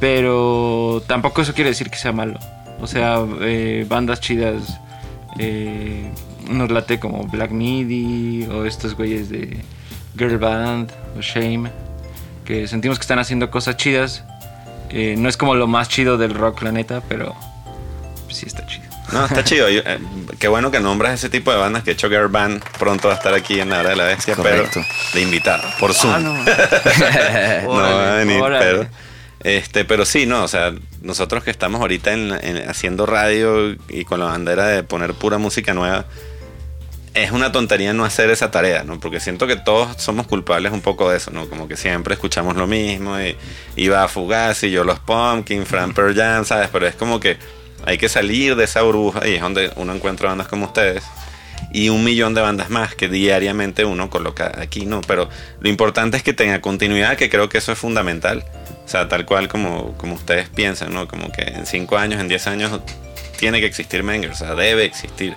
[0.00, 2.38] pero tampoco eso quiere decir que sea malo.
[2.80, 4.80] O sea, eh, bandas chidas
[5.38, 6.10] eh,
[6.48, 9.58] nos late como Black Midi o estos güeyes de
[10.18, 11.70] Girl Band o Shame,
[12.46, 14.24] que sentimos que están haciendo cosas chidas.
[14.88, 17.34] Eh, no es como lo más chido del rock, la neta, pero
[18.36, 18.84] sí está chido.
[19.12, 19.68] No, está chido.
[19.68, 19.98] Yo, eh,
[20.38, 23.14] qué bueno que nombras ese tipo de bandas que he hecho Girl Band pronto va
[23.14, 24.70] a estar aquí en la hora de la bestia, Correcto.
[24.74, 26.14] pero de invitado, por Zoom.
[26.14, 26.34] Ah, no.
[27.64, 28.64] no va a venir, órale.
[28.64, 28.86] pero,
[29.42, 30.72] este, pero sí, no, o sea,
[31.02, 35.38] nosotros que estamos ahorita en, en- haciendo radio y con la bandera de poner pura
[35.38, 36.04] música nueva,
[37.12, 39.00] es una tontería no hacer esa tarea, ¿no?
[39.00, 41.48] Porque siento que todos somos culpables un poco de eso, ¿no?
[41.48, 43.36] Como que siempre escuchamos lo mismo y
[43.74, 46.68] iba a Fugazi, yo los Pumpkin, Fran Pearl Jam, ¿sabes?
[46.72, 47.36] Pero es como que
[47.86, 51.02] hay que salir de esa burbuja y es donde uno encuentra bandas como ustedes
[51.72, 55.00] y un millón de bandas más que diariamente uno coloca aquí, ¿no?
[55.02, 55.28] Pero
[55.60, 58.44] lo importante es que tenga continuidad, que creo que eso es fundamental.
[58.84, 61.06] O sea, tal cual como, como ustedes piensan, ¿no?
[61.06, 62.80] Como que en 5 años, en 10 años,
[63.38, 65.36] tiene que existir Menger, o sea, debe existir.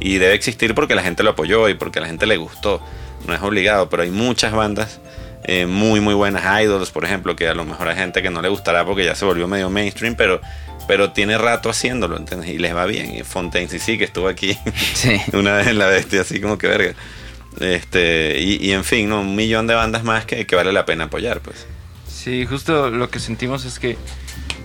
[0.00, 2.80] Y debe existir porque la gente lo apoyó y porque la gente le gustó.
[3.26, 5.00] No es obligado, pero hay muchas bandas
[5.44, 6.62] eh, muy, muy buenas.
[6.62, 9.14] Idols, por ejemplo, que a lo mejor hay gente que no le gustará porque ya
[9.14, 10.40] se volvió medio mainstream, pero,
[10.86, 12.50] pero tiene rato haciéndolo, ¿entiendes?
[12.50, 13.14] Y les va bien.
[13.14, 14.56] Y Fontaine sí, sí, que estuvo aquí
[14.94, 15.20] Sí.
[15.32, 16.94] una vez en la bestia, así como que verga.
[17.60, 19.20] Este, y, y en fin, ¿no?
[19.20, 21.66] un millón de bandas más que, que vale la pena apoyar, pues.
[22.08, 23.96] Sí, justo lo que sentimos es que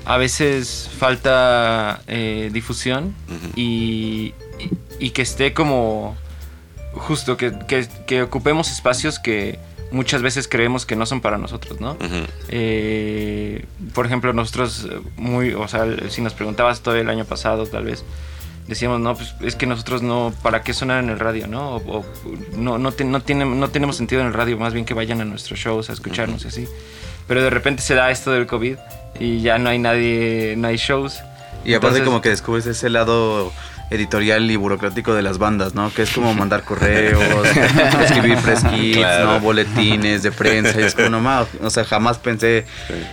[0.06, 3.14] a veces falta eh, difusión
[3.56, 6.18] y, y- y que esté como
[6.94, 9.60] justo que, que- que ocupemos espacios que
[9.92, 11.98] muchas veces creemos que no son para nosotros, ¿no?
[12.50, 14.88] Eh, por ejemplo, nosotros
[15.18, 18.04] muy, o sea, si nos preguntabas todo el año pasado, tal vez
[18.68, 21.78] decíamos, no, pues es que nosotros no, ¿para qué sonar en el radio, no?
[21.78, 22.06] O, o
[22.56, 25.22] no, no, te- no, tiene, no tenemos sentido en el radio, más bien que vayan
[25.22, 26.68] a nuestros shows a escucharnos y así.
[27.28, 28.76] Pero de repente se da esto del COVID
[29.20, 31.16] y ya no hay nadie, no hay shows.
[31.66, 33.52] Y aparte Entonces- como que descubres ese lado
[33.90, 35.92] editorial y burocrático de las bandas, ¿no?
[35.94, 37.22] Que es como mandar correos,
[38.04, 39.26] escribir press kits, Claro.
[39.26, 39.40] ¿no?
[39.40, 40.80] Boletines de prensa.
[40.80, 42.66] Y es como, no ma, o sea, jamás pensé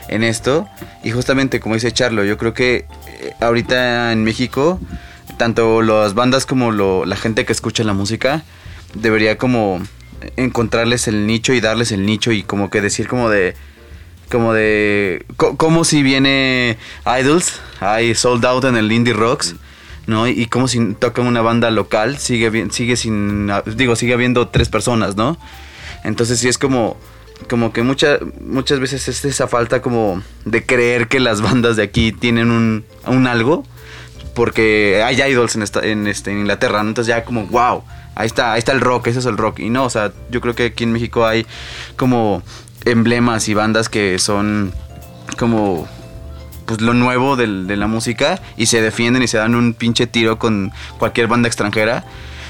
[0.09, 0.68] en esto.
[1.03, 2.87] Y justamente, como dice Charlo, yo creo que
[3.20, 4.81] eh, ahorita en México,
[5.39, 8.43] tanto las bandas como lo- la gente que escucha la música,
[8.95, 9.81] debería como
[10.37, 13.55] encontrarles el nicho y darles el nicho y como que decir como de
[14.31, 16.79] como de co- como si viene
[17.20, 19.55] Idols, hay sold out en el Indie Rocks,
[20.07, 20.27] ¿no?
[20.29, 25.17] Y como si toca una banda local, sigue sigue sin digo, sigue habiendo tres personas,
[25.17, 25.39] ¿no?
[26.05, 26.97] Entonces sí es como
[27.49, 31.83] como que mucha, muchas veces es esa falta como de creer que las bandas de
[31.83, 33.65] aquí tienen un, un algo
[34.35, 36.91] porque hay idols en, esta, en, este, en Inglaterra, ¿no?
[36.91, 37.83] entonces ya como, wow,
[38.15, 39.61] ahí está, ahí está el rock, ese es el rock.
[39.61, 41.47] Y no, o sea, yo creo que aquí en México hay
[41.97, 42.43] como
[42.85, 44.75] emblemas y bandas que son
[45.39, 45.89] como
[46.67, 50.07] pues lo nuevo del- de la música y se defienden y se dan un pinche
[50.07, 52.05] tiro con cualquier banda extranjera.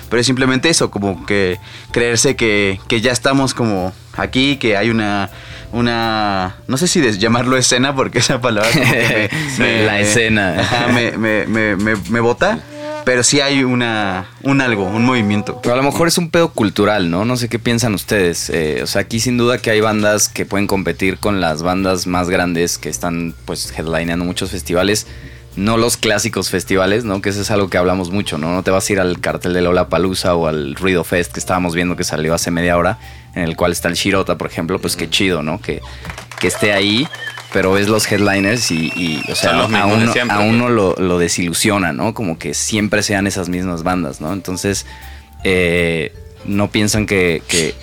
[0.08, 1.58] Pero es simplemente eso, como que
[1.90, 5.30] creerse que, que ya estamos como aquí, que hay una,
[5.72, 10.60] una, no sé si des- llamarlo escena, porque esa palabra como que me- La escena.
[10.60, 12.60] ajá, me, me, me, me, me bota,
[13.06, 15.60] pero sí hay una, un algo, un movimiento.
[15.62, 17.24] Pero a lo mejor es un pedo cultural, ¿no?
[17.24, 18.50] No sé qué piensan ustedes.
[18.50, 22.08] Eh, o sea, aquí sin duda que hay bandas que pueden competir con las bandas
[22.08, 25.06] más grandes que están pues headlineando muchos festivales.
[25.54, 27.22] No los clásicos festivales, ¿no?
[27.22, 28.52] Que eso es algo que hablamos mucho, ¿no?
[28.52, 31.38] No te vas a ir al cartel de Lola Palusa o al Ruido Fest que
[31.38, 32.98] estábamos viendo que salió hace media hora,
[33.36, 35.60] en el cual está el Shirota, por ejemplo, pues qué chido, ¿no?
[35.60, 35.80] Que,
[36.40, 37.06] que esté ahí,
[37.52, 41.18] pero ves los headliners y, y, o sea, a uno, siempre, a uno lo, lo
[41.18, 42.14] desilusiona, ¿no?
[42.14, 44.32] Como que siempre sean esas mismas bandas, ¿no?
[44.32, 44.86] Entonces,
[45.44, 46.12] eh,
[46.44, 47.74] no piensan que, que,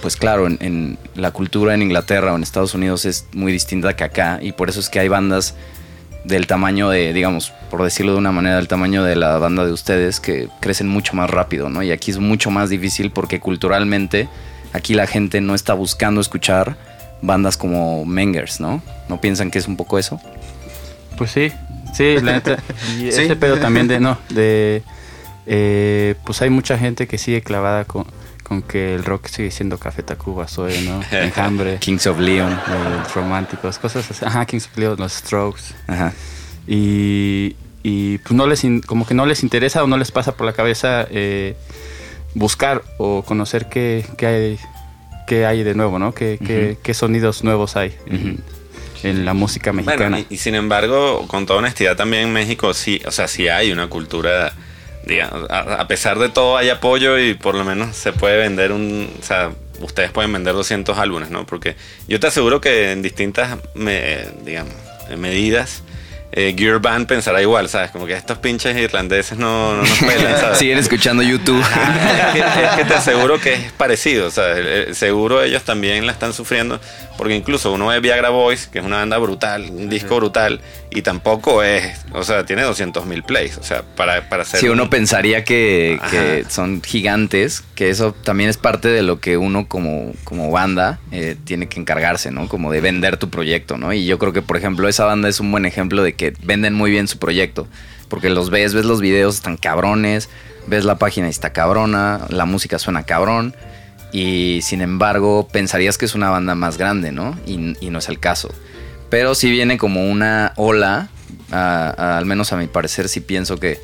[0.00, 3.96] pues claro, en, en la cultura en Inglaterra o en Estados Unidos es muy distinta
[3.96, 5.54] que acá y por eso es que hay bandas
[6.24, 9.72] del tamaño de, digamos, por decirlo de una manera, del tamaño de la banda de
[9.72, 11.82] ustedes que crecen mucho más rápido, ¿no?
[11.82, 14.28] Y aquí es mucho más difícil porque culturalmente
[14.72, 16.76] aquí la gente no está buscando escuchar
[17.22, 18.82] bandas como Mengers, ¿no?
[19.08, 20.20] ¿No piensan que es un poco eso?
[21.16, 21.50] Pues sí,
[21.94, 22.58] sí, la neta.
[22.98, 23.22] Y Sí.
[23.22, 24.82] ese pedo también de, no, de,
[25.46, 28.06] eh, pues hay mucha gente que sigue clavada con,
[28.44, 31.00] con que el rock sigue siendo Café Tacuba, Soy, ¿no?
[31.16, 32.50] Enjambre, Kings of Leon.
[32.50, 34.24] los románticos, cosas así.
[34.24, 35.62] Ajá, Kings of Leon, los Strokes.
[35.86, 36.12] Ajá.
[36.66, 40.32] Y, y pues no les, in- como que no les interesa o no les pasa
[40.36, 41.56] por la cabeza eh,
[42.34, 44.58] buscar o conocer qué, qué hay,
[45.28, 46.12] qué hay de nuevo, ¿no?
[46.14, 48.42] Qué, qué- qué sonidos nuevos hay en,
[49.02, 50.08] en la música mexicana.
[50.16, 53.46] Bueno, y, y sin embargo, con toda honestidad también en México sí, o sea, sí
[53.48, 54.52] hay una cultura,
[55.06, 58.72] digamos, a, a pesar de todo hay apoyo y por lo menos se puede vender
[58.72, 61.46] un, o sea, ustedes pueden vender 200 álbumes, ¿no?
[61.46, 61.76] Porque
[62.08, 64.72] yo te aseguro que en distintas, me- digamos,
[65.16, 65.82] medidas,
[66.32, 67.90] eh, Gear Band pensará igual, ¿sabes?
[67.90, 70.58] Como que estos pinches irlandeses no, no nos pelan, ¿sabes?
[70.58, 71.60] Siguen escuchando YouTube.
[71.62, 75.62] Ajá, es, que, es que te aseguro que es parecido, o sea, eh, seguro ellos
[75.64, 76.80] también la están sufriendo,
[77.16, 80.60] porque incluso uno ve Viagra Boys, que es una banda brutal, un disco brutal,
[80.90, 84.60] y tampoco es, o sea, tiene 200 mil plays, o sea, para, para hacer...
[84.60, 89.20] Si uno un- pensaría que, que son gigantes, que eso también es parte de lo
[89.20, 92.48] que uno como, como banda eh, tiene que encargarse, ¿no?
[92.48, 93.92] Como de vender tu proyecto, ¿no?
[93.92, 96.74] Y yo creo que, por ejemplo, esa banda es un buen ejemplo de que venden
[96.74, 97.68] muy bien su proyecto.
[98.08, 100.28] Porque los ves, ves los videos, están cabrones,
[100.66, 103.54] ves la página y está cabrona, la música suena cabrón.
[104.10, 107.38] Y sin embargo, pensarías que es una banda más grande, ¿no?
[107.46, 108.52] Y, no es el caso.
[109.08, 111.10] Pero sí viene como una ola,
[111.52, 113.78] al menos a mi parecer, sí pienso que,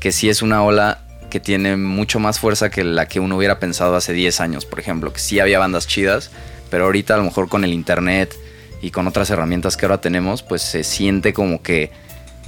[0.00, 3.58] que sí es una ola que tiene mucho más fuerza que la que uno hubiera
[3.58, 6.30] pensado hace 10 años, por ejemplo, que sí había bandas chidas,
[6.70, 8.34] pero ahorita a lo mejor con el internet
[8.80, 11.90] y con otras herramientas que ahora tenemos, pues se siente como que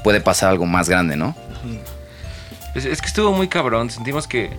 [0.05, 1.37] puede pasar algo más grande, ¿no?
[2.75, 3.91] Es, es que estuvo muy cabrón.
[3.91, 4.51] Sentimos que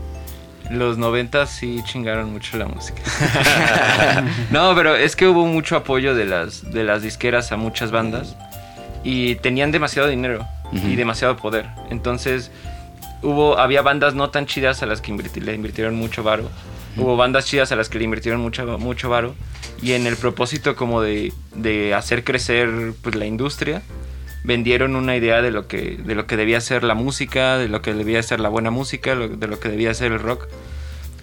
[0.70, 3.02] los 90 sí chingaron mucho la música.
[4.52, 8.36] no, pero es que hubo mucho apoyo de las, de las disqueras a muchas bandas
[9.04, 10.88] y tenían demasiado dinero Ujú.
[10.88, 11.68] y demasiado poder.
[11.90, 12.52] Entonces,
[13.22, 16.50] hubo, había bandas no tan chidas a las que invirti- le invirtieron mucho varo.
[16.98, 19.34] Hubo bandas chidas a las que le invirtieron mucho, mucho varo.
[19.82, 22.70] Y en el propósito como de, de hacer crecer
[23.02, 23.82] pues, la industria,
[24.44, 27.82] vendieron una idea de lo que de lo que debía ser la música, de lo
[27.82, 30.48] que debía ser la buena música, lo- de lo que debía ser el rock.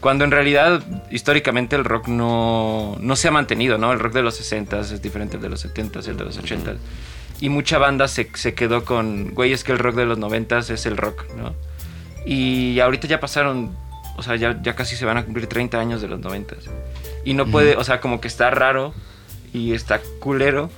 [0.00, 3.92] Cuando en realidad, históricamente, el rock no, no se ha mantenido, ¿no?
[3.92, 6.38] El rock de los 60s es diferente al de los 70s y el de los
[6.40, 6.76] 80s.
[7.40, 10.70] Y mucha banda se, se quedó con, güey, es que el rock de los 90s
[10.70, 11.52] es el rock, ¿no?
[12.26, 13.74] Y ahorita ya pasaron,
[14.16, 16.70] o sea, ya, ya casi se van a cumplir 30 años de los 90s.
[17.24, 18.94] Y no puede, o sea, como que está raro
[19.52, 20.70] y está culero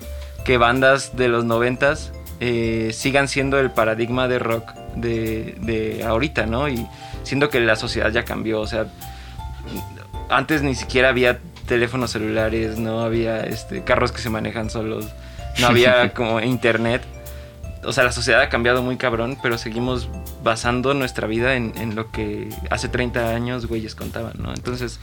[0.45, 6.47] que bandas de los 90s eh, sigan siendo el paradigma de rock de, de ahorita,
[6.47, 6.69] ¿no?
[6.69, 6.87] Y
[7.23, 8.87] siendo que la sociedad ya cambió, o sea,
[10.31, 15.07] antes ni siquiera había teléfonos celulares, no había este, carros que se manejan solos,
[15.61, 17.03] no había como internet.
[17.85, 20.09] O sea, la sociedad ha cambiado muy cabrón, pero seguimos
[20.43, 24.53] basando nuestra vida en, en lo que hace 30 años güeyes contaban, ¿no?
[24.55, 25.01] Entonces,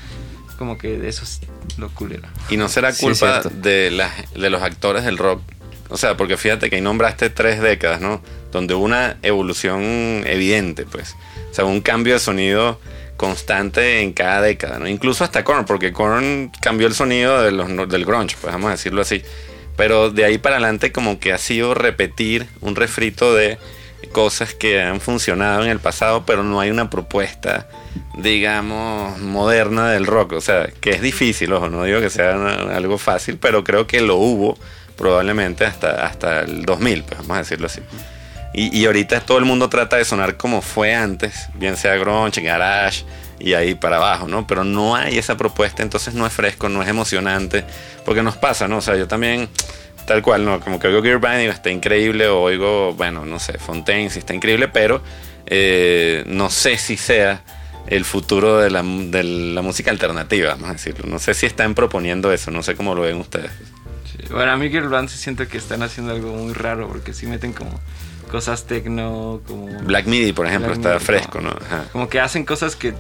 [0.58, 1.42] Como que eso es
[1.78, 2.28] lo culero.
[2.50, 3.50] Y no será Sí, culpa cierto.
[3.62, 5.42] de, las de los actores del rock.
[5.90, 8.22] O sea, porque fíjate que ahí nombraste tres décadas, ¿no?
[8.52, 11.16] Donde hubo una evolución evidente, pues.
[11.52, 12.80] O sea, un cambio de sonido
[13.18, 14.88] constante en cada década, ¿no?
[14.88, 18.72] Incluso hasta Korn, porque Korn cambió el sonido de los, del grunge, pues vamos a
[18.72, 19.22] decirlo así.
[19.78, 23.58] Pero de ahí para adelante como que ha sido repetir un refrito de
[24.12, 27.68] cosas que han funcionado en el pasado, pero no hay una propuesta,
[28.18, 30.34] digamos, moderna del rock.
[30.34, 32.34] O sea, que es difícil, ojo, no digo que sea
[32.76, 34.58] algo fácil, pero creo que lo hubo
[34.98, 37.82] probablemente hasta, hasta el 2000, pues vamos a decirlo así.
[38.54, 42.42] Y, y ahorita todo el mundo trata de sonar como fue antes, bien sea grunge,
[42.42, 43.06] garage
[43.40, 44.48] y ahí para abajo, ¿no?
[44.48, 47.64] Pero no hay esa propuesta, entonces no es fresco, no es emocionante,
[48.06, 48.78] porque nos pasa, ¿no?
[48.78, 49.50] O sea, yo también,
[50.06, 50.60] tal cual, ¿no?
[50.60, 54.10] Como que oigo Gear Band y digo, está increíble, o oigo, bueno, no sé, Fontaine,
[54.10, 55.02] sí está increíble, pero
[55.46, 57.44] eh, no sé si sea
[57.88, 61.08] el futuro de la, de la música alternativa, vamos a decirlo.
[61.08, 63.52] No sé si están proponiendo eso, no sé cómo lo ven ustedes.
[64.12, 67.14] Sí, Bueno, a mí Girl Band sí siento que están haciendo algo muy raro porque
[67.14, 67.80] sí meten como
[68.30, 69.68] cosas tecno, como...
[69.84, 71.52] Black Midi, por ejemplo, Black está Midi, fresco, no.
[71.52, 71.58] ¿no?
[71.66, 71.86] Ajá.
[71.92, 72.94] Como que hacen cosas que...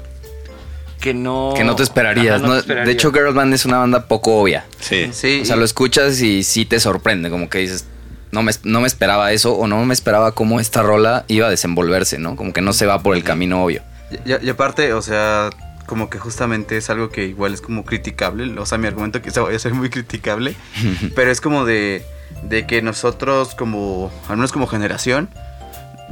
[1.00, 1.54] Que no...
[1.56, 2.36] Que no te esperarías.
[2.36, 2.54] Ajá, no ¿no?
[2.54, 2.88] te esperarías.
[2.88, 4.66] De hecho, Girl Band es una banda poco obvia.
[4.80, 5.10] Sí.
[5.14, 7.86] Sí, O sea, lo escuchas y sí te sorprende, como que dices,
[8.32, 11.50] no me, no me esperaba eso o no me esperaba cómo esta rola iba a
[11.50, 12.36] desenvolverse, ¿no?
[12.36, 13.84] Como que no se va por el camino obvio.
[14.26, 15.50] Y, y aparte, o sea,
[15.88, 18.60] como que justamente es algo que igual es como criticable.
[18.60, 20.56] O sea, mi argumento quizá vaya a ser muy criticable.
[21.16, 22.04] pero es como de,
[22.44, 25.30] de que nosotros como, al menos como generación,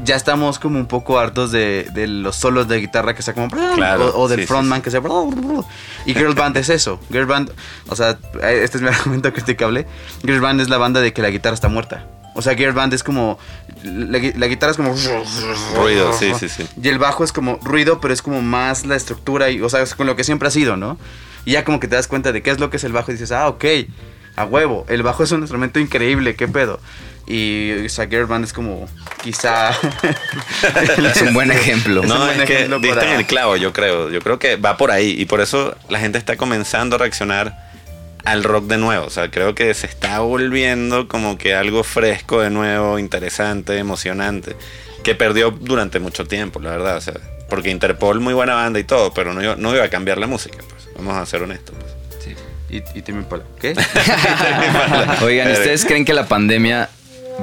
[0.03, 3.49] ya estamos como un poco hartos de, de los solos de guitarra que sea como...
[3.49, 4.83] Claro, o, o del sí, sí, frontman sí.
[4.83, 5.01] que sea...
[6.05, 6.99] Y Girl Band es eso.
[7.09, 7.51] Girl Band,
[7.87, 9.85] o sea, este es mi argumento criticable.
[10.23, 12.07] Girl Band es la banda de que la guitarra está muerta.
[12.33, 13.39] O sea, Girl Band es como...
[13.83, 14.93] La, la guitarra es como...
[15.75, 16.67] Ruido, sí, sí, sí.
[16.81, 19.81] Y el bajo es como ruido, pero es como más la estructura y, o sea,
[19.81, 20.97] es con lo que siempre ha sido, ¿no?
[21.45, 23.11] Y ya como que te das cuenta de qué es lo que es el bajo
[23.11, 23.65] y dices, ah, ok,
[24.35, 26.79] a huevo, el bajo es un instrumento increíble, qué pedo.
[27.27, 28.87] Y Girl Band es como,
[29.23, 29.71] quizá...
[31.13, 32.01] Es un buen ejemplo.
[32.03, 34.11] Es un No, buen es que diste para- en el clavo, yo creo.
[34.11, 35.15] Yo creo que va por ahí.
[35.17, 37.65] Y por eso la gente está comenzando a reaccionar
[38.25, 39.05] al rock de nuevo.
[39.05, 44.55] O sea, creo que se está volviendo como que algo fresco de nuevo, interesante, emocionante.
[45.03, 46.97] Que perdió durante mucho tiempo, la verdad.
[46.97, 47.13] O sea,
[47.49, 50.27] porque Interpol, muy buena banda y todo, pero no, iba- no iba a cambiar la
[50.27, 50.57] música.
[50.67, 50.89] Pues.
[50.95, 51.75] Vamos a ser honestos.
[51.79, 52.23] pues.
[52.23, 52.35] Sí.
[52.69, 53.75] y, y Timmy Impala, ¿qué?
[55.23, 56.89] Oigan, ¿ustedes creen que la pandemia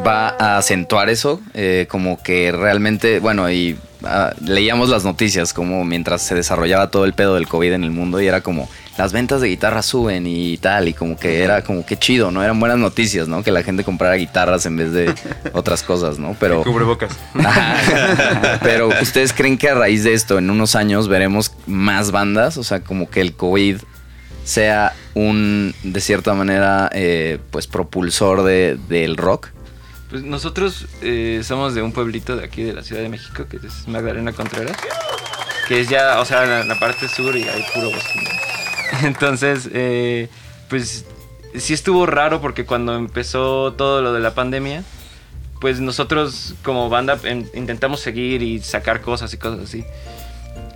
[0.06, 1.40] va a acentuar eso?
[1.54, 7.04] Eh, como que realmente, bueno, y ah, leíamos las noticias como mientras se desarrollaba todo
[7.04, 8.68] el pedo del COVID en el mundo y era como
[8.98, 12.42] las ventas de guitarras suben y tal, y como que era como que chido, ¿no?
[12.42, 13.42] Eran buenas noticias, ¿no?
[13.42, 15.14] Que la gente comprara guitarras en vez de
[15.52, 16.36] otras cosas, ¿no?
[16.38, 16.62] Pero...
[16.62, 17.12] Cubrebocas.
[18.62, 22.64] Pero ustedes creen que a raíz de esto, en unos años veremos más bandas, o
[22.64, 23.78] sea, como que el COVID
[24.44, 29.48] sea un, de cierta manera, eh, pues propulsor de, del rock.
[30.12, 33.56] Pues nosotros eh, somos de un pueblito de aquí de la Ciudad de México, que
[33.56, 34.76] es Magdalena Contreras,
[35.68, 38.20] que es ya, o sea, la, la parte sur y hay puro bosque.
[38.22, 39.06] ¿no?
[39.08, 40.28] Entonces, eh,
[40.68, 41.06] pues
[41.56, 44.84] sí estuvo raro porque cuando empezó todo lo de la pandemia,
[45.62, 49.82] pues nosotros como banda en- intentamos seguir y sacar cosas y cosas así.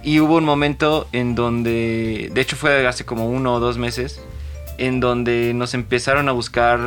[0.03, 4.18] Y hubo un momento en donde, de hecho fue hace como uno o dos meses,
[4.78, 6.80] en donde nos empezaron a buscar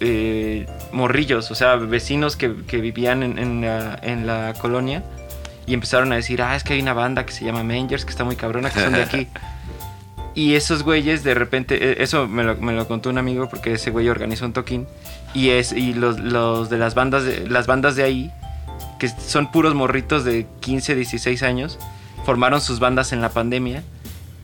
[0.00, 5.02] eh, morrillos, o sea, vecinos que, que vivían en, en la, en la colonia
[5.66, 8.10] y empezaron a decir, ah, es que hay una banda que se llama Mangers, que
[8.10, 9.28] está muy cabrona, que son de aquí.
[10.34, 13.72] y esos güeyes de repente, eh, eso me lo, me lo contó un amigo porque
[13.72, 14.86] ese güey organizó un toquín
[15.32, 18.32] y, es, y los, los de las bandas de, las bandas de ahí,
[18.98, 21.78] que son puros morritos de 15, 16 años,
[22.24, 23.82] formaron sus bandas en la pandemia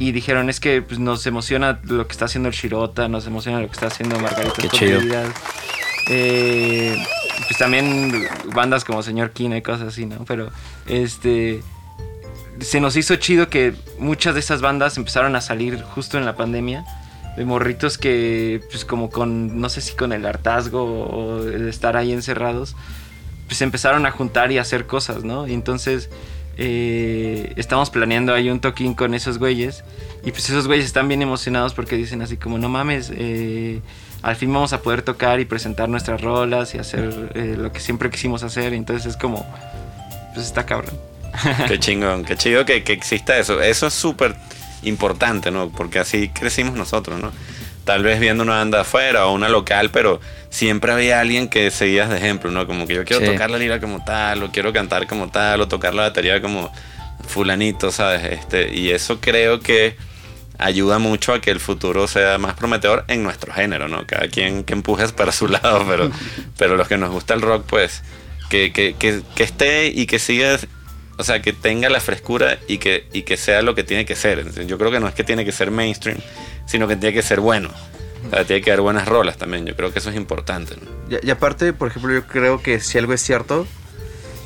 [0.01, 3.61] y dijeron es que pues, nos emociona lo que está haciendo el Shirota, nos emociona
[3.61, 4.63] lo que está haciendo Margarita.
[4.63, 5.25] Escondida.
[6.09, 6.97] Eh,
[7.47, 10.25] pues también bandas como Señor Kina y cosas así, ¿no?
[10.25, 10.51] Pero
[10.87, 11.63] este
[12.61, 16.35] se nos hizo chido que muchas de esas bandas empezaron a salir justo en la
[16.35, 16.85] pandemia.
[17.37, 21.97] De morritos que, pues como con, no sé si con el hartazgo o el estar
[21.97, 22.75] ahí encerrados,
[23.47, 25.47] pues empezaron a juntar y a hacer cosas, ¿no?
[25.47, 26.11] Y entonces
[26.63, 29.83] eh, estamos planeando ahí un toquín con esos güeyes.
[30.23, 33.81] Y pues esos güeyes están bien emocionados porque dicen así como, no mames, eh,
[34.21, 37.81] al fin vamos a poder tocar y presentar nuestras rolas y hacer eh, lo que
[37.81, 38.75] siempre quisimos hacer.
[38.75, 39.47] Entonces es como,
[40.35, 40.95] pues está cabrón.
[41.67, 43.63] Qué chingón, qué chido que, que exista eso.
[43.63, 44.35] Eso es súper
[44.83, 45.71] importante, ¿no?
[45.71, 47.31] Porque así crecimos nosotros, ¿no?
[47.85, 50.21] Tal vez viendo una banda afuera o una local, pero
[50.51, 52.67] siempre había alguien que seguías de ejemplo, ¿no?
[52.67, 53.33] Como que yo quiero Sí.
[53.33, 56.73] tocar la lira como tal, o quiero cantar como tal, o tocar la batería como
[57.27, 58.25] fulanito, ¿sabes?
[58.39, 59.97] Este, y eso creo que
[60.59, 64.07] ayuda mucho a que el futuro sea más prometedor en nuestro género, ¿no?
[64.07, 66.11] Cada quien que empuje para su lado, pero,
[66.59, 68.03] pero los que nos gusta el rock, pues,
[68.51, 70.59] que, que, que, que esté y que siga,
[71.21, 74.17] o sea, que tenga la frescura y que, y que sea lo que tiene que
[74.17, 74.39] ser.
[74.39, 76.19] Entonces, yo creo que no es que tiene que ser mainstream,
[76.67, 77.71] sino que tiene que ser bueno.
[78.27, 79.65] O sea, tiene que haber buenas rolas también.
[79.67, 80.75] Yo creo que eso es importante.
[80.77, 81.17] ¿no?
[81.23, 83.67] Y, y aparte, por ejemplo, yo creo que si algo es cierto,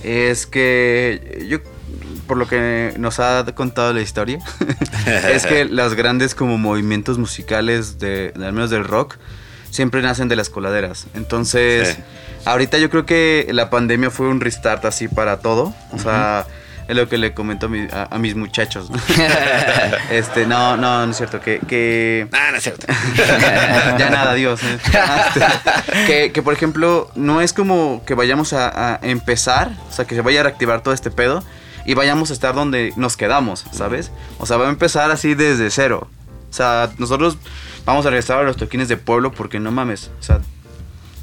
[0.02, 1.58] es que yo,
[2.26, 4.38] por lo que nos ha contado la historia,
[5.32, 9.16] es que los grandes como movimientos musicales, de, al menos del rock,
[9.70, 11.06] siempre nacen de las coladeras.
[11.14, 12.02] Entonces, Sí.
[12.44, 15.74] ahorita yo creo que la pandemia fue un restart así para todo.
[15.92, 16.46] O sea,
[16.88, 18.90] es lo que le comento a, mi- a- a mis muchachos.
[20.10, 21.40] este, no, no, no es cierto.
[21.40, 22.86] Que, que Ah, no es cierto.
[23.98, 24.60] ya nada, adiós.
[24.62, 24.78] ¿eh?
[26.06, 30.14] que, que, por ejemplo, no es como que vayamos a, a empezar, o sea, que
[30.14, 31.42] se vaya a reactivar todo este pedo
[31.86, 34.10] y vayamos a estar donde nos quedamos, ¿sabes?
[34.38, 36.08] O sea, va a empezar así desde cero.
[36.50, 37.36] O sea, nosotros
[37.84, 40.40] vamos a regresar a los toquines de pueblo porque no mames, o sea,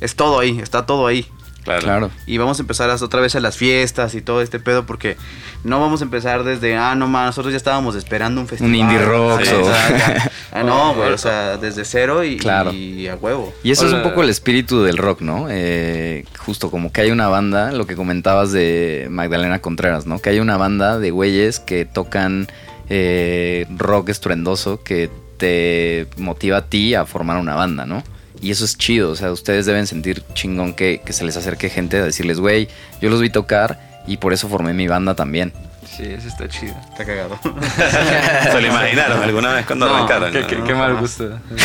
[0.02, 1.26] es todo ahí, está todo ahí.
[1.64, 1.82] Claro.
[1.82, 2.12] Claro.
[2.26, 5.16] Y vamos a empezar otra vez a las fiestas y todo este pedo porque
[5.64, 8.76] no vamos a empezar desde, ah, no más, nosotros ya estábamos esperando un festival.
[8.76, 9.72] indie rock Sí, o-.
[10.54, 12.74] Ah, no, güey, o sea, desde cero y, Claro.
[12.74, 13.54] y a huevo.
[13.64, 15.48] Y eso es un poco el espíritu del rock, ¿no?
[15.50, 20.20] Eh, justo como que hay una banda, lo que comentabas de Magdalena Contreras, ¿no?
[20.20, 22.48] Que hay una banda de güeyes que tocan
[22.90, 28.04] eh, rock estruendoso que te motiva a ti a formar una banda, ¿no?
[28.42, 31.70] Y eso es chido, o sea, ustedes deben sentir chingón que, que se les acerque
[31.70, 32.68] gente a decirles, güey,
[33.00, 35.54] yo los vi tocar y por eso formé mi banda también.
[35.96, 36.74] Sí, eso está chido.
[36.92, 37.38] Está cagado.
[38.52, 40.32] ¿Se lo imaginaron alguna vez cuando No, arrancaron?
[40.32, 40.48] Qué, no?
[40.48, 41.38] qué- qué mal gusto.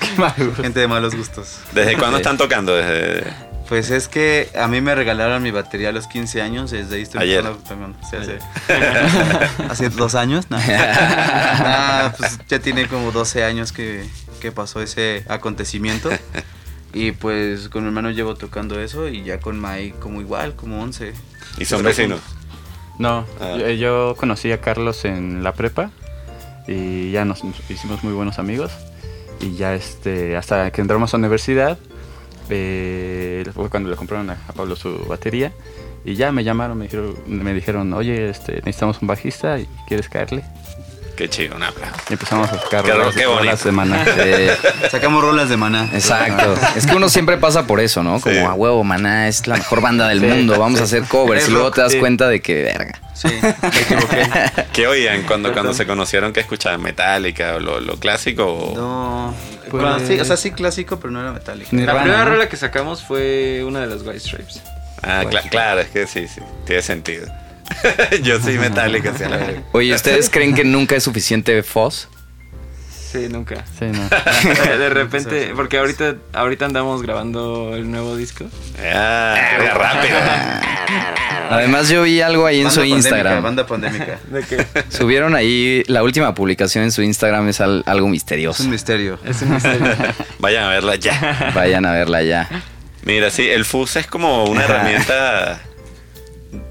[0.00, 0.62] Qué mal gusto.
[0.62, 1.58] Gente de malos gustos.
[1.72, 2.74] ¿Desde cuándo están tocando?
[2.74, 3.24] Desde...
[3.68, 7.02] Pues es que a mí me regalaron mi batería a los 15 años, desde ahí
[7.02, 7.44] estoy Ayer.
[7.46, 7.94] empezando también.
[8.10, 8.38] Sí, hace,
[9.70, 10.58] hace dos años, no.
[10.58, 14.04] Nah, pues ya tiene como 12 años que,
[14.44, 16.10] que pasó ese acontecimiento.
[16.96, 20.80] Y pues con mi hermano llevo tocando eso y ya con Mike como igual, como
[20.80, 21.12] 11.
[21.58, 22.20] ¿Y son vecinos?
[23.00, 23.56] No, Ah.
[23.58, 25.90] yo, yo conocí a Carlos en la prepa
[26.68, 28.70] y ya nos hicimos muy buenos amigos.
[29.40, 31.78] Y ya este, hasta que entramos a la universidad,
[32.48, 35.50] eh, fue cuando le compraron a, a Pablo su batería.
[36.04, 40.08] Y ya me llamaron, me dijeron, me dijeron oye, este, necesitamos un bajista y quieres
[40.08, 40.44] caerle.
[41.16, 41.94] Qué chido, un aplauso.
[42.10, 43.14] Empezamos a sacar Qué ro- rolas,
[43.62, 44.04] qué de Maná.
[44.90, 45.88] Sacamos rolas de maná.
[45.92, 46.54] Exacto.
[46.76, 48.20] Es que uno siempre pasa por eso, ¿no?
[48.20, 48.40] Como Sí.
[48.40, 51.48] a huevo, maná es la mejor banda del Sí, mundo, vamos a hacer covers.
[51.48, 51.98] Y luego te das sí.
[52.00, 52.98] cuenta de que, verga.
[53.14, 54.26] Sí, me equivoqué.
[54.72, 58.44] ¿Qué oían cuando, cuando se conocieron que escuchaban Metallica o lo, lo clásico?
[58.46, 59.34] o- No.
[59.70, 61.68] Pues- Bueno, sí, o sea, sí clásico, pero no era metálico.
[61.72, 62.30] La primera ¿no?
[62.30, 64.60] rola que sacamos fue una de las White Stripes.
[65.02, 67.28] Ah, cla- claro, es que sí, sí, tiene sentido.
[68.22, 69.62] Yo soy Metallica, sí, la verga.
[69.72, 72.08] Oye, ¿ustedes creen que nunca es suficiente Foz?
[73.12, 73.64] Sí, nunca.
[73.78, 74.08] Sí, no.
[74.78, 78.46] De repente, porque ahorita, ahorita andamos grabando el nuevo disco.
[78.84, 80.16] Ah, qué rápido.
[81.50, 83.42] Además, yo vi algo ahí en Banda su pandémica, Instagram.
[83.42, 84.18] Banda pandémica.
[84.28, 84.66] ¿De qué?
[84.88, 88.62] Subieron ahí, la última publicación en su Instagram es al- algo Es misterioso.
[88.64, 89.18] un misterio.
[89.24, 89.86] Es un misterio.
[90.40, 91.52] Vayan a verla ya.
[91.54, 92.48] Vayan a verla ya.
[93.04, 95.60] Mira, sí, el fuzz es como una herramienta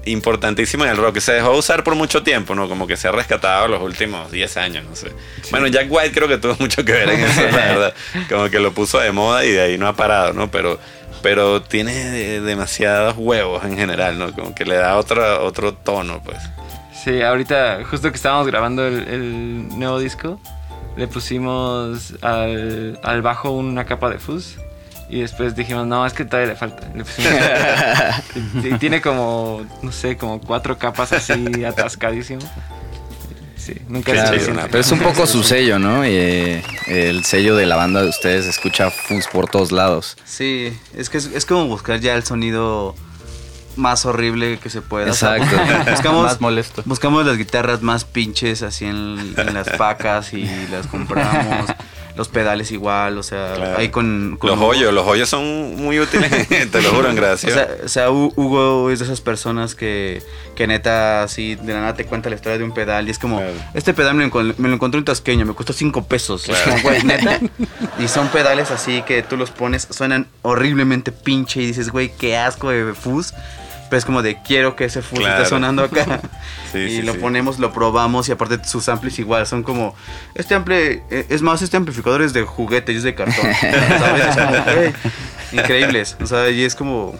[0.04, 1.18] importantísima en el rock.
[1.18, 2.68] Se dejó usar por mucho tiempo, ¿no?
[2.68, 5.12] Como que se ha rescatado los últimos 10 años, no sé.
[5.50, 7.94] Bueno, Jack White creo que tuvo mucho que ver en eso, la verdad.
[8.28, 10.50] Como que lo puso de moda y de ahí no ha parado, ¿no?
[10.50, 10.78] Pero,
[11.22, 14.32] pero tiene de- demasiados huevos en general, ¿no?
[14.32, 16.38] Como que le da otro, otro tono, pues.
[17.04, 20.40] Sí, ahorita, justo que estábamos grabando el, el nuevo disco,
[20.96, 24.56] le pusimos al, al bajo una capa de fuzz.
[25.08, 26.88] Y después dijimos, no, es que todavía le falta.
[26.94, 27.32] Le pusimos-
[28.62, 32.40] y, y tiene como, no sé, como cuatro capas así atascadísimo.
[33.56, 34.50] Sí, nunca Qué es.
[34.70, 36.04] Pero es un poco su sello, ¿no?
[36.04, 40.16] Eh, el sello de la banda de ustedes escucha Fuzz por todos lados.
[40.24, 42.94] Sí, es que es, es como buscar ya el sonido
[43.76, 45.10] más horrible que se pueda.
[45.10, 45.90] O sea, Exacto.
[45.92, 46.82] buscamos, Más molesto.
[46.84, 51.70] buscamos las guitarras más pinches así en, en las pacas y las compramos.
[52.16, 53.76] Los pedales igual, o sea, Claro.
[53.76, 54.68] ahí con, con Los Hugo.
[54.68, 56.30] hoyos, los hoyos son muy útiles,
[56.70, 57.50] te lo juro, en O gracia.
[57.52, 60.22] sea, o sea, Hu- Hugo es de esas personas que,
[60.54, 63.18] que neta así de la nada te cuenta la historia de un pedal y es
[63.18, 63.52] como, Claro.
[63.74, 66.48] este pedal me lo, me lo encontré en Tasqueño, me costó 5 pesos.
[66.48, 66.70] Es Claro.
[66.70, 67.40] como, güey, neta.
[67.98, 72.36] Y son pedales así que tú los pones, suenan horriblemente pinche y dices, güey, qué
[72.36, 73.34] asco de fuzz.
[73.94, 75.36] Pero es como de quiero que ese fuzz Claro.
[75.36, 76.20] esté sonando acá.
[76.72, 77.18] Sí, y sí, lo sí.
[77.20, 79.94] ponemos, lo probamos y aparte sus amplis igual son como
[80.34, 80.74] este ampli
[81.08, 84.26] eh, es más este amplificador es de juguete es de cartón ¿sabes?
[84.26, 84.92] Es como, güey,
[85.52, 87.14] increíbles o sea y es como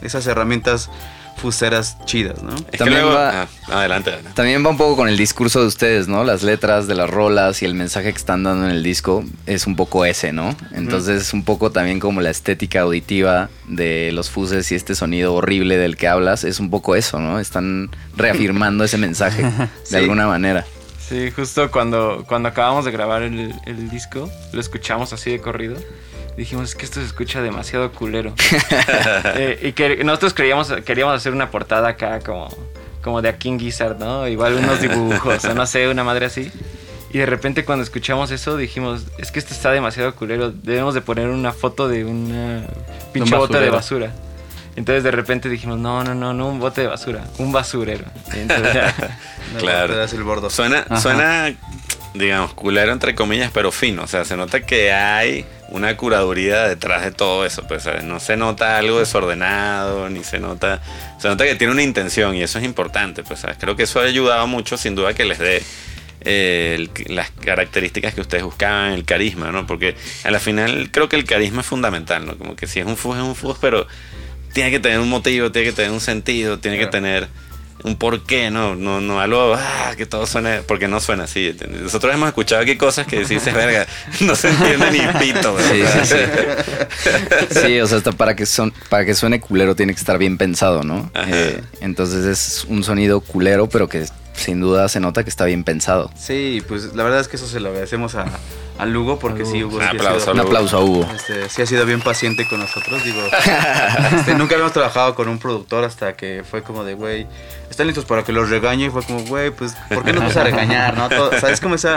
[0.00, 0.88] esas herramientas
[1.36, 2.54] fuseras chidas, ¿no?
[2.54, 4.34] Es que También luego- va- ah, adelante, adelante.
[4.34, 6.24] También va un poco con el discurso de ustedes, ¿no?
[6.24, 9.66] Las letras de las rolas y el mensaje que están dando en el disco es
[9.66, 10.56] un poco ese, ¿no?
[10.72, 15.34] Entonces es un poco también como la estética auditiva de los fuses y este sonido
[15.34, 17.40] horrible del que hablas, es un poco eso, ¿no?
[17.40, 19.96] Están reafirmando ese mensaje de Sí.
[19.96, 20.64] alguna manera.
[21.06, 25.76] Sí, justo cuando, cuando acabamos de grabar el, el disco, lo escuchamos así de corrido.
[26.36, 28.34] Dijimos, es que esto se escucha demasiado culero.
[29.36, 32.48] Eh, y que nosotros creíamos, queríamos hacer una portada acá como,
[33.02, 34.28] como de a King Gizzard, ¿no?
[34.28, 36.50] Igual unos dibujos, o no sé, una madre así.
[37.12, 40.50] Y de repente cuando escuchamos eso dijimos, es que esto está demasiado culero.
[40.50, 42.64] Debemos de poner una foto de una
[43.12, 44.12] pinche bote de basura.
[44.76, 48.04] Entonces de repente dijimos, no, no, no, no un bote de basura, un basurero.
[48.34, 48.94] Y entonces ya-
[49.58, 50.02] Claro.
[50.02, 50.50] El bordo.
[50.50, 51.00] Suena, Ajá.
[51.00, 51.54] suena,
[52.14, 54.02] digamos, culero entre comillas, pero fino.
[54.02, 57.66] O sea, se nota que hay una curaduría detrás de todo eso.
[57.66, 58.04] Pues, ¿sabes?
[58.04, 60.80] No se nota algo desordenado, ni se nota.
[61.18, 63.22] Se nota que tiene una intención y eso es importante.
[63.22, 63.56] Pues, ¿sabes?
[63.58, 65.62] Creo que eso ha ayudado mucho, sin duda, que les dé
[66.26, 69.66] eh, el- las características que ustedes buscaban, el carisma, ¿no?
[69.66, 69.94] Porque
[70.24, 72.38] a la final creo que el carisma es fundamental, ¿no?
[72.38, 73.86] Como que si es un fuzz, es un fuzz, pero
[74.54, 77.28] tiene que tener un motivo, tiene que tener un sentido, tiene que tener
[77.82, 78.74] un porqué, ¿no?
[78.76, 81.48] No, no algo ah, que todo suene, porque no suena así.
[81.48, 81.82] ¿entiendes?
[81.82, 83.86] Nosotros hemos escuchado aquí cosas que dices, verga,
[84.20, 85.64] no se entiende ni pito, güey".
[85.64, 86.16] Sí, sí, sí.
[87.66, 90.38] Sí, o sea, hasta para que, son, para que suene culero tiene que estar bien
[90.38, 91.10] pensado, ¿no?
[91.14, 91.28] Ajá.
[91.30, 95.64] Eh, entonces es un sonido culero, pero que sin duda se nota que está bien
[95.64, 96.10] pensado.
[96.16, 98.26] Sí, pues la verdad es que eso se lo agradecemos a,
[98.78, 99.76] a Lugo porque sí, Hugo.
[99.76, 101.08] Un sí ha aplauso sido- Un aplauso a Hugo.
[101.14, 103.20] Este, sí ha sido bien paciente con nosotros, digo.
[104.16, 107.26] este, nunca habíamos trabajado con un productor hasta que fue como de, güey,
[107.70, 108.86] están listos para que los regañe.
[108.86, 111.08] Y fue como, güey, pues, ¿por qué nos vas a regañar, no?
[111.08, 111.88] Todo, ¿Sabes cómo ese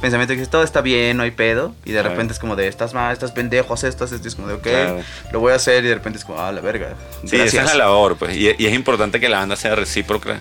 [0.00, 1.74] pensamiento que todo está bien, no hay pedo?
[1.84, 4.26] Y de repente es como de, estás mal, estás pendejo, haz esto, haz esto.
[4.26, 5.00] Y es como de, ok, Claro.
[5.32, 5.84] lo voy a hacer.
[5.84, 6.94] Y de repente es como, ah, la verga.
[7.24, 8.36] Sí, esa es la labor, pues.
[8.36, 10.40] Y, y es importante que la banda sea recíproca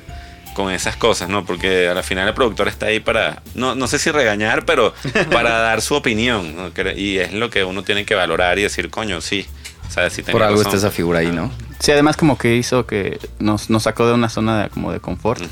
[0.55, 1.45] con esas cosas, ¿no?
[1.45, 4.95] Porque al final el productor está ahí para, no, no sé si regañar, pero
[5.31, 9.21] para dar su opinión, Y es lo que uno tiene que valorar y decir, coño,
[9.21, 9.45] sí.
[9.89, 10.13] ¿Sabes?
[10.13, 10.73] Si Por algo razón.
[10.73, 11.51] está esa figura ahí, ¿no?
[11.79, 14.99] Sí, además como que hizo que nos, nos sacó de una zona de, como de
[14.99, 15.43] confort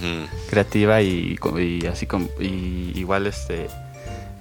[0.50, 1.38] creativa y,
[1.92, 3.68] así como y igual este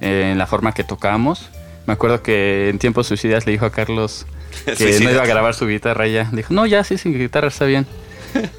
[0.00, 1.50] eh, en la forma que tocábamos.
[1.86, 4.26] Me acuerdo que en tiempos suicidas le dijo a Carlos
[4.78, 6.30] que no iba a grabar su guitarra ya.
[6.32, 7.86] Dijo, no, ya sí, sin guitarra está bien.